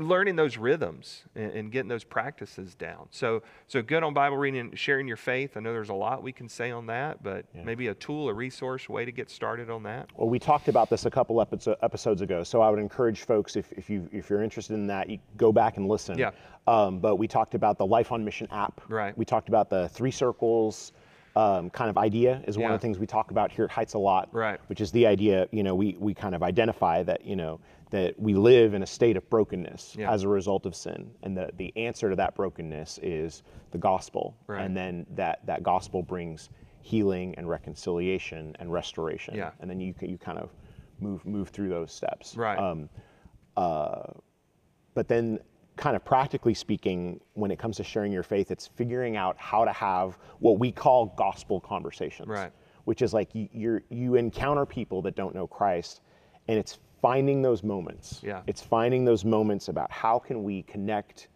learning 0.02 0.36
those 0.36 0.56
rhythms 0.56 1.24
and, 1.34 1.52
and, 1.52 1.72
getting 1.72 1.88
those 1.88 2.04
practices 2.04 2.74
down. 2.74 3.06
So, 3.10 3.42
so 3.66 3.82
good 3.82 4.02
on 4.02 4.14
Bible 4.14 4.36
reading 4.36 4.60
and 4.60 4.78
sharing 4.78 5.08
your 5.08 5.16
faith. 5.16 5.56
I 5.56 5.60
know 5.60 5.72
there's 5.72 5.88
a 5.88 5.94
lot 5.94 6.22
we 6.22 6.32
can 6.32 6.48
say 6.48 6.70
on 6.70 6.86
that, 6.86 7.22
but 7.22 7.46
yeah. 7.54 7.62
maybe 7.62 7.88
a 7.88 7.94
tool, 7.94 8.28
a 8.28 8.34
resource, 8.34 8.88
way 8.88 9.04
to 9.04 9.12
get 9.12 9.30
started 9.30 9.70
on 9.70 9.82
that. 9.84 10.08
Well, 10.16 10.28
we 10.28 10.38
talked 10.38 10.68
about 10.68 10.90
this 10.90 11.06
a 11.06 11.10
couple 11.10 11.40
episodes 11.40 12.20
ago, 12.20 12.42
so 12.42 12.60
I 12.60 12.70
would 12.70 12.80
encourage 12.80 13.22
folks 13.22 13.56
if, 13.56 13.72
if 13.72 13.88
you 13.90 14.08
if 14.12 14.30
you're 14.30 14.42
interested 14.42 14.74
in 14.74 14.86
that, 14.88 15.08
you 15.08 15.18
go 15.36 15.52
back 15.52 15.76
and 15.76 15.88
listen. 15.88 16.18
Yeah. 16.18 16.30
Um, 16.66 16.98
but 16.98 17.16
we 17.16 17.28
talked 17.28 17.54
about 17.54 17.78
the 17.78 17.86
Life 17.86 18.12
on 18.12 18.24
Mission 18.24 18.48
app. 18.50 18.80
Right. 18.88 19.16
We 19.16 19.24
talked 19.24 19.48
about 19.48 19.70
the 19.70 19.88
three 19.88 20.10
circles. 20.10 20.92
Um, 21.36 21.68
kind 21.68 21.90
of 21.90 21.98
idea 21.98 22.42
is 22.46 22.56
one 22.56 22.72
of 22.72 22.80
the 22.80 22.82
things 22.82 22.98
we 22.98 23.06
talk 23.06 23.30
about 23.30 23.52
here 23.52 23.66
at 23.66 23.70
Heights 23.70 23.92
a 23.92 23.98
lot. 23.98 24.30
Right. 24.32 24.58
Which 24.68 24.80
is 24.80 24.90
the 24.90 25.06
idea, 25.06 25.46
you 25.52 25.62
know, 25.62 25.74
we, 25.74 25.94
we 25.98 26.14
kind 26.14 26.34
of 26.34 26.42
identify 26.42 27.02
that, 27.02 27.26
you 27.26 27.36
know, 27.36 27.60
that 27.90 28.18
we 28.18 28.34
live 28.34 28.74
in 28.74 28.82
a 28.82 28.86
state 28.86 29.16
of 29.16 29.28
brokenness 29.30 29.96
yeah. 29.98 30.10
as 30.10 30.22
a 30.22 30.28
result 30.28 30.66
of 30.66 30.74
sin 30.74 31.10
and 31.22 31.36
the, 31.36 31.50
the 31.56 31.72
answer 31.76 32.10
to 32.10 32.16
that 32.16 32.34
brokenness 32.34 32.98
is 33.02 33.42
the 33.70 33.78
gospel 33.78 34.36
right. 34.46 34.64
and 34.64 34.76
then 34.76 35.06
that, 35.14 35.44
that 35.46 35.62
gospel 35.62 36.02
brings 36.02 36.48
healing 36.82 37.34
and 37.36 37.48
reconciliation 37.48 38.56
and 38.58 38.72
restoration 38.72 39.34
yeah. 39.34 39.50
and 39.60 39.70
then 39.70 39.80
you, 39.80 39.94
you 40.00 40.18
kind 40.18 40.38
of 40.38 40.50
move 40.98 41.24
move 41.26 41.50
through 41.50 41.68
those 41.68 41.92
steps 41.92 42.36
right 42.36 42.58
um, 42.58 42.88
uh, 43.56 44.02
but 44.94 45.08
then 45.08 45.38
kind 45.76 45.94
of 45.94 46.04
practically 46.04 46.54
speaking 46.54 47.20
when 47.34 47.50
it 47.50 47.58
comes 47.58 47.76
to 47.76 47.84
sharing 47.84 48.12
your 48.12 48.22
faith 48.22 48.50
it's 48.50 48.66
figuring 48.66 49.16
out 49.16 49.36
how 49.38 49.64
to 49.64 49.72
have 49.72 50.18
what 50.38 50.58
we 50.58 50.72
call 50.72 51.06
gospel 51.16 51.60
conversations 51.60 52.28
right 52.28 52.52
which 52.84 53.02
is 53.02 53.12
like 53.12 53.34
you, 53.34 53.48
you 53.52 53.80
you 53.90 54.14
encounter 54.14 54.64
people 54.64 55.02
that 55.02 55.14
don't 55.14 55.34
know 55.34 55.46
christ 55.46 56.00
and 56.48 56.58
it's 56.58 56.78
finding 57.02 57.42
those 57.42 57.62
moments. 57.62 58.20
Yeah. 58.22 58.42
It's 58.46 58.62
finding 58.62 59.04
those 59.04 59.24
moments 59.24 59.68
about 59.68 59.90
how 59.90 60.18
can 60.18 60.42
we 60.42 60.62
connect 60.62 61.28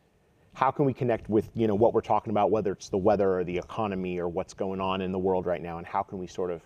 how 0.53 0.73
can 0.73 0.85
we 0.85 0.93
connect 0.93 1.31
with 1.31 1.49
you 1.55 1.69
know 1.69 1.77
what 1.77 1.95
we're 1.95 2.01
talking 2.01 2.33
about 2.33 2.51
whether 2.51 2.73
it's 2.73 2.89
the 2.89 2.99
weather 2.99 3.39
or 3.39 3.45
the 3.45 3.57
economy 3.57 4.19
or 4.19 4.29
what's 4.29 4.53
going 4.53 4.81
on 4.81 5.01
in 5.01 5.13
the 5.13 5.19
world 5.19 5.47
right 5.47 5.63
now 5.63 5.79
and 5.79 5.87
how 5.87 6.03
can 6.03 6.19
we 6.19 6.27
sort 6.27 6.51
of 6.51 6.61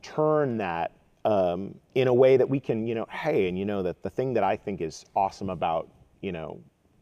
turn 0.00 0.56
that 0.56 0.92
um, 1.26 1.74
in 1.94 2.08
a 2.08 2.14
way 2.14 2.38
that 2.38 2.48
we 2.48 2.58
can 2.58 2.86
you 2.86 2.94
know 2.94 3.06
hey 3.10 3.46
and 3.46 3.58
you 3.58 3.66
know 3.66 3.82
that 3.82 4.02
the 4.02 4.08
thing 4.08 4.32
that 4.32 4.42
i 4.42 4.56
think 4.56 4.80
is 4.80 5.04
awesome 5.14 5.50
about 5.50 5.86
you 6.22 6.32
know 6.32 6.58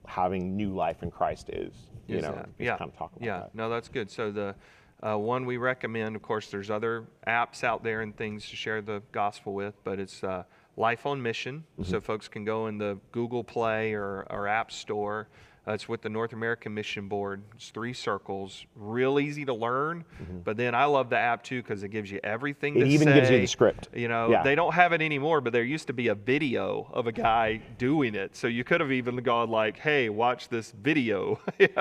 having 0.09 0.57
new 0.57 0.75
life 0.75 1.03
in 1.03 1.11
christ 1.11 1.51
is 1.51 1.75
you 2.07 2.17
is 2.17 2.23
know 2.23 2.45
yeah 2.59 2.77
kind 2.77 2.91
of 2.91 2.97
talk 2.97 3.13
about 3.15 3.25
yeah 3.25 3.39
that. 3.41 3.55
no 3.55 3.69
that's 3.69 3.89
good 3.89 4.11
so 4.11 4.31
the 4.31 4.55
uh, 5.01 5.17
one 5.17 5.45
we 5.45 5.57
recommend 5.57 6.17
of 6.17 6.23
course 6.23 6.51
there's 6.51 6.71
other 6.71 7.05
apps 7.27 7.63
out 7.63 7.85
there 7.85 8.01
and 8.01 8.17
things 8.17 8.49
to 8.49 8.57
share 8.57 8.83
the 8.83 9.03
gospel 9.13 9.55
with 9.55 9.75
but 9.85 10.01
it's 10.01 10.25
uh, 10.25 10.43
Life 10.79 11.07
on 11.07 11.21
Mission. 11.21 11.65
Mm-hmm. 11.79 11.91
So 11.91 12.01
folks 12.01 12.29
can 12.29 12.45
go 12.45 12.69
in 12.69 12.79
the 12.79 12.99
Google 13.11 13.43
Play 13.43 13.95
or, 13.95 14.27
or 14.31 14.47
App 14.47 14.71
Store. 14.71 15.29
Uh, 15.67 15.73
it's 15.73 15.89
with 15.89 16.03
the 16.03 16.09
North 16.09 16.33
American 16.33 16.73
Mission 16.73 17.09
Board. 17.09 17.43
It's 17.55 17.71
three 17.71 17.93
circles, 17.93 18.65
real 18.75 19.21
easy 19.21 19.45
to 19.45 19.55
learn. 19.55 20.05
Mm-hmm. 20.23 20.39
But 20.39 20.57
then 20.57 20.75
I 20.75 20.85
love 20.87 21.11
the 21.11 21.19
app 21.19 21.43
too 21.43 21.63
because 21.63 21.83
it 21.83 21.89
gives 21.89 22.11
you 22.11 22.21
everything. 22.25 22.77
It 22.77 22.87
even 22.87 23.09
say. 23.09 23.15
gives 23.15 23.31
you 23.31 23.41
the 23.41 23.47
script. 23.47 23.89
You 23.95 24.09
know, 24.09 24.31
yeah. 24.31 24.43
they 24.43 24.55
don't 24.55 24.73
have 24.73 24.93
it 24.93 25.03
anymore, 25.03 25.41
but 25.41 25.53
there 25.53 25.65
used 25.65 25.87
to 25.89 25.93
be 25.93 26.09
a 26.09 26.15
video 26.15 26.89
of 26.93 27.07
a 27.07 27.13
guy 27.13 27.61
doing 27.79 28.15
it. 28.15 28.37
So 28.37 28.47
you 28.47 28.65
could 28.65 28.81
have 28.81 28.93
even 28.93 29.17
gone 29.19 29.51
like, 29.51 29.79
"Hey, 29.79 30.09
watch 30.09 30.49
this 30.49 30.73
video." 30.73 31.41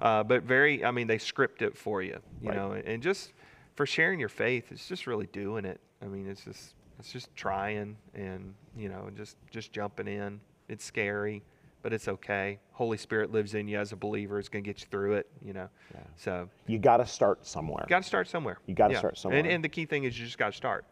uh, 0.00 0.24
but 0.24 0.42
very, 0.42 0.84
I 0.84 0.90
mean, 0.90 1.06
they 1.06 1.18
script 1.18 1.62
it 1.62 1.76
for 1.76 2.02
you. 2.02 2.18
You 2.42 2.48
right. 2.48 2.56
know, 2.56 2.72
and 2.72 3.02
just 3.02 3.32
for 3.74 3.86
sharing 3.86 4.18
your 4.18 4.28
faith, 4.28 4.72
it's 4.72 4.88
just 4.88 5.06
really 5.06 5.26
doing 5.26 5.64
it. 5.64 5.80
I 6.02 6.06
mean, 6.06 6.28
it's 6.28 6.44
just 6.44 6.74
it's 6.98 7.12
just 7.12 7.34
trying 7.36 7.96
and 8.14 8.54
you 8.76 8.88
know 8.88 9.08
just 9.16 9.36
just 9.50 9.72
jumping 9.72 10.08
in. 10.08 10.40
It's 10.68 10.84
scary, 10.84 11.42
but 11.82 11.92
it's 11.92 12.08
okay. 12.08 12.58
Holy 12.72 12.96
Spirit 12.96 13.32
lives 13.32 13.54
in 13.54 13.68
you 13.68 13.78
as 13.78 13.92
a 13.92 13.96
believer. 13.96 14.38
It's 14.38 14.48
going 14.48 14.64
to 14.64 14.68
get 14.68 14.80
you 14.80 14.86
through 14.90 15.14
it. 15.14 15.26
You 15.44 15.52
know. 15.52 15.68
Yeah. 15.94 16.00
So 16.16 16.48
you 16.66 16.78
got 16.78 16.98
to 16.98 17.06
start 17.06 17.46
somewhere. 17.46 17.84
You 17.84 17.90
Got 17.90 18.02
to 18.02 18.08
start 18.08 18.28
somewhere. 18.28 18.58
You 18.66 18.74
got 18.74 18.88
to 18.88 18.94
yeah. 18.94 18.98
start 18.98 19.18
somewhere. 19.18 19.38
And, 19.38 19.48
and 19.48 19.64
the 19.64 19.68
key 19.68 19.86
thing 19.86 20.04
is 20.04 20.18
you 20.18 20.26
just 20.26 20.38
got 20.38 20.52
to 20.52 20.56
start. 20.56 20.84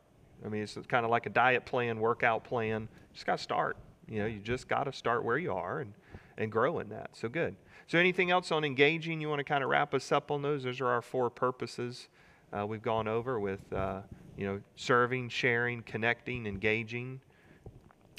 I 0.44 0.48
mean, 0.48 0.62
it's 0.62 0.76
kind 0.88 1.04
of 1.04 1.10
like 1.10 1.26
a 1.26 1.30
diet 1.30 1.64
plan, 1.64 1.98
workout 1.98 2.44
plan. 2.44 2.88
Just 3.12 3.26
got 3.26 3.38
to 3.38 3.42
start. 3.42 3.76
You 4.08 4.20
know, 4.20 4.26
you 4.26 4.38
just 4.38 4.68
got 4.68 4.84
to 4.84 4.92
start 4.92 5.24
where 5.24 5.38
you 5.38 5.52
are 5.52 5.80
and 5.80 5.92
and 6.38 6.52
grow 6.52 6.78
in 6.80 6.88
that. 6.90 7.10
So 7.14 7.28
good. 7.28 7.56
So 7.86 7.98
anything 7.98 8.30
else 8.30 8.52
on 8.52 8.64
engaging? 8.64 9.20
You 9.20 9.28
want 9.28 9.40
to 9.40 9.44
kind 9.44 9.62
of 9.62 9.70
wrap 9.70 9.94
us 9.94 10.12
up 10.12 10.30
on 10.30 10.42
those? 10.42 10.64
Those 10.64 10.80
are 10.80 10.88
our 10.88 11.02
four 11.02 11.30
purposes 11.30 12.08
uh, 12.52 12.66
we've 12.66 12.82
gone 12.82 13.08
over 13.08 13.40
with. 13.40 13.60
Uh, 13.72 14.00
you 14.36 14.46
know, 14.46 14.60
serving, 14.76 15.28
sharing, 15.28 15.82
connecting, 15.82 16.46
engaging? 16.46 17.20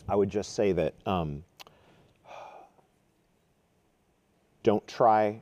I 0.10 0.15
would 0.15 0.30
just 0.30 0.56
say 0.56 0.72
that 0.72 0.94
um, 1.06 1.44
don't 4.63 4.86
try, 4.88 5.41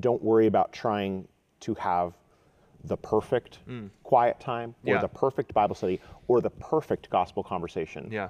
don't 0.00 0.22
worry 0.22 0.46
about 0.46 0.72
trying 0.72 1.26
to 1.60 1.74
have 1.74 2.14
the 2.84 2.96
perfect 2.96 3.58
mm. 3.68 3.90
quiet 4.02 4.38
time 4.40 4.74
or 4.84 4.94
yeah. 4.94 5.00
the 5.00 5.08
perfect 5.08 5.52
Bible 5.52 5.74
study 5.74 6.00
or 6.28 6.40
the 6.40 6.50
perfect 6.50 7.10
gospel 7.10 7.42
conversation. 7.42 8.08
Yeah. 8.10 8.28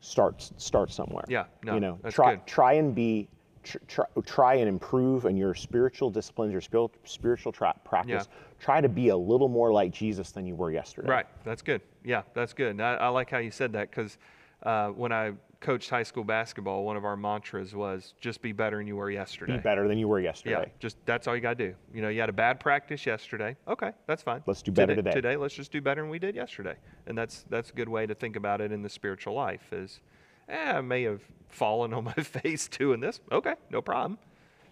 Start 0.00 0.50
start 0.56 0.92
somewhere. 0.92 1.24
Yeah. 1.28 1.44
No, 1.64 1.74
you 1.74 1.80
know, 1.80 1.98
try 2.10 2.36
good. 2.36 2.46
try 2.46 2.72
and 2.74 2.94
be 2.94 3.28
try, 3.62 4.04
try 4.24 4.54
and 4.54 4.68
improve 4.68 5.24
in 5.26 5.36
your 5.36 5.54
spiritual 5.54 6.10
disciplines, 6.10 6.52
your 6.52 6.88
spiritual 7.04 7.52
tra- 7.52 7.78
practice. 7.84 8.28
Yeah. 8.28 8.38
Try 8.58 8.80
to 8.80 8.88
be 8.88 9.08
a 9.08 9.16
little 9.16 9.48
more 9.48 9.72
like 9.72 9.92
Jesus 9.92 10.32
than 10.32 10.46
you 10.46 10.54
were 10.54 10.70
yesterday. 10.70 11.08
Right. 11.08 11.26
That's 11.44 11.62
good. 11.62 11.82
Yeah, 12.04 12.22
that's 12.34 12.52
good. 12.52 12.80
I, 12.80 12.94
I, 12.94 13.08
like 13.08 13.30
how 13.30 13.38
you 13.38 13.50
said 13.50 13.72
that 13.72 13.90
because 13.90 14.18
uh, 14.62 14.88
when 14.88 15.12
I 15.12 15.32
coached 15.60 15.88
high 15.88 16.02
school 16.02 16.24
basketball, 16.24 16.84
one 16.84 16.96
of 16.96 17.04
our 17.04 17.16
mantras 17.16 17.74
was 17.74 18.14
just 18.20 18.42
be 18.42 18.52
better 18.52 18.78
than 18.78 18.86
you 18.86 18.96
were 18.96 19.10
yesterday. 19.10 19.56
Be 19.56 19.60
better 19.60 19.88
than 19.88 19.96
you 19.96 20.08
were 20.08 20.20
yesterday. 20.20 20.64
Yeah, 20.66 20.72
just 20.78 20.96
that's 21.06 21.26
all 21.26 21.34
you 21.34 21.40
got 21.40 21.56
to 21.56 21.68
do. 21.70 21.74
You 21.94 22.02
know, 22.02 22.08
you 22.08 22.20
had 22.20 22.28
a 22.28 22.34
bad 22.34 22.60
practice 22.60 23.06
yesterday. 23.06 23.56
Okay, 23.66 23.92
that's 24.06 24.22
fine. 24.22 24.42
Let's 24.46 24.62
do 24.62 24.72
better 24.72 24.94
today. 24.94 25.10
Today, 25.10 25.30
today 25.30 25.36
let's 25.36 25.54
just 25.54 25.72
do 25.72 25.80
better 25.80 26.02
than 26.02 26.10
we 26.10 26.18
did 26.18 26.34
yesterday. 26.34 26.74
And 27.06 27.16
that's 27.16 27.44
that's 27.48 27.70
a 27.70 27.72
good 27.72 27.88
way 27.88 28.06
to 28.06 28.14
think 28.14 28.36
about 28.36 28.60
it 28.60 28.72
in 28.72 28.82
the 28.82 28.90
spiritual 28.90 29.34
life 29.34 29.72
is 29.72 30.00
eh, 30.48 30.72
I 30.72 30.80
may 30.80 31.02
have 31.04 31.22
fallen 31.48 31.92
on 31.94 32.04
my 32.04 32.12
face 32.22 32.68
doing 32.68 33.00
this. 33.00 33.20
Okay, 33.30 33.54
no 33.70 33.80
problem. 33.80 34.18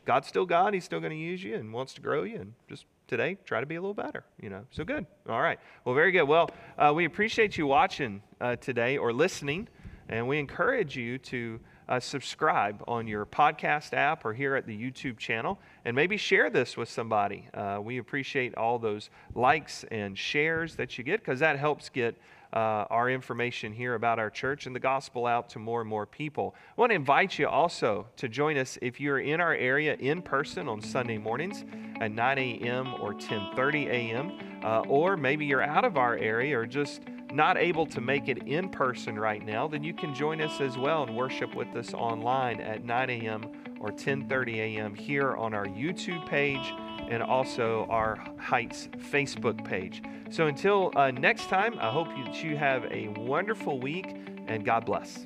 God's 0.05 0.29
still 0.29 0.46
God. 0.46 0.74
He's 0.74 0.85
still 0.85 1.00
going 1.00 1.12
to 1.12 1.18
use 1.18 1.42
you 1.42 1.55
and 1.55 1.72
wants 1.72 1.94
to 1.94 2.00
grow 2.00 2.22
you. 2.22 2.37
And 2.40 2.55
just 2.68 2.87
today, 3.07 3.37
try 3.44 3.61
to 3.61 3.66
be 3.66 3.76
a 3.76 3.81
little 3.81 3.94
better, 3.94 4.24
you 4.40 4.48
know. 4.48 4.64
So 4.70 4.83
good. 4.83 5.07
All 5.29 5.42
right. 5.42 5.59
Well, 5.85 5.94
very 5.94 6.11
good. 6.11 6.24
Well, 6.24 6.50
uh, 6.79 6.92
we 6.94 7.05
appreciate 7.05 7.59
you 7.59 7.66
watching 7.66 8.22
uh, 8.40 8.57
today 8.57 8.96
or 8.96 9.12
listening. 9.12 9.68
And 10.11 10.27
we 10.27 10.40
encourage 10.40 10.96
you 10.96 11.18
to 11.18 11.61
uh, 11.88 12.01
subscribe 12.01 12.83
on 12.88 13.07
your 13.07 13.25
podcast 13.25 13.94
app 13.94 14.25
or 14.25 14.35
here 14.35 14.57
at 14.57 14.66
the 14.66 14.77
YouTube 14.77 15.18
channel 15.18 15.59
and 15.85 15.94
maybe 15.94 16.16
share 16.16 16.51
this 16.51 16.77
with 16.77 16.88
somebody. 16.88 17.49
Uh, 17.55 17.79
we 17.81 17.99
appreciate 17.99 18.57
all 18.57 18.81
those 18.81 19.09
likes 19.37 19.85
and 19.92 20.18
shares 20.18 20.75
that 20.77 20.99
you 20.99 21.05
get 21.05 21.20
because 21.20 21.38
that 21.38 21.59
helps 21.61 21.88
get 21.88 22.18
uh, 22.53 22.85
our 22.90 23.09
information 23.09 23.73
here 23.73 23.94
about 23.94 24.18
our 24.18 24.31
church 24.31 24.66
and 24.66 24.75
the 24.75 24.81
gospel 24.81 25.27
out 25.27 25.49
to 25.51 25.61
more 25.61 25.81
and 25.81 25.88
more 25.88 26.07
people. 26.07 26.55
I 26.77 26.81
want 26.81 26.90
to 26.90 26.96
invite 26.96 27.38
you 27.38 27.49
also 27.49 28.07
to 28.16 28.29
join 28.29 28.57
us 28.57 28.79
if 28.83 29.01
you're 29.01 29.20
in 29.20 29.40
our 29.40 29.55
area 29.55 29.94
in 29.94 30.23
person 30.23 30.68
on 30.68 30.81
Sunday 30.81 31.18
mornings 31.18 31.64
at 32.01 32.11
9 32.11 32.38
a.m. 32.38 32.94
or 32.94 33.14
10:30 33.14 33.87
a.m. 33.87 34.33
Uh, 34.64 34.81
or 34.88 35.16
maybe 35.16 35.46
you're 35.46 35.62
out 35.62 35.85
of 35.85 35.96
our 35.96 36.16
area 36.16 36.59
or 36.59 36.66
just 36.66 37.03
not 37.33 37.57
able 37.57 37.87
to 37.87 38.01
make 38.01 38.29
it 38.29 38.38
in 38.47 38.69
person 38.69 39.19
right 39.19 39.45
now, 39.45 39.69
then 39.69 39.83
you 39.83 39.95
can 39.95 40.14
join 40.14 40.40
us 40.40 40.61
as 40.61 40.77
well 40.77 41.03
and 41.03 41.16
worship 41.16 41.55
with 41.55 41.75
us 41.77 41.95
online 41.95 42.61
at 42.61 42.85
9 42.85 43.11
a.m. 43.11 43.51
or 43.81 43.90
10:30 43.90 44.57
a.m. 44.57 44.95
here 44.95 45.37
on 45.37 45.55
our 45.55 45.66
YouTube 45.66 46.27
page 46.27 46.73
and 47.09 47.23
also 47.23 47.87
our 47.90 48.23
Heights 48.38 48.88
Facebook 49.12 49.64
page. 49.64 50.03
So 50.31 50.47
until 50.47 50.93
uh, 50.95 51.11
next 51.11 51.49
time, 51.49 51.77
I 51.81 51.90
hope 51.90 52.09
that 52.09 52.43
you 52.43 52.57
have 52.57 52.85
a 52.85 53.09
wonderful 53.09 53.81
week 53.81 54.14
and 54.47 54.64
God 54.64 54.85
bless. 54.85 55.25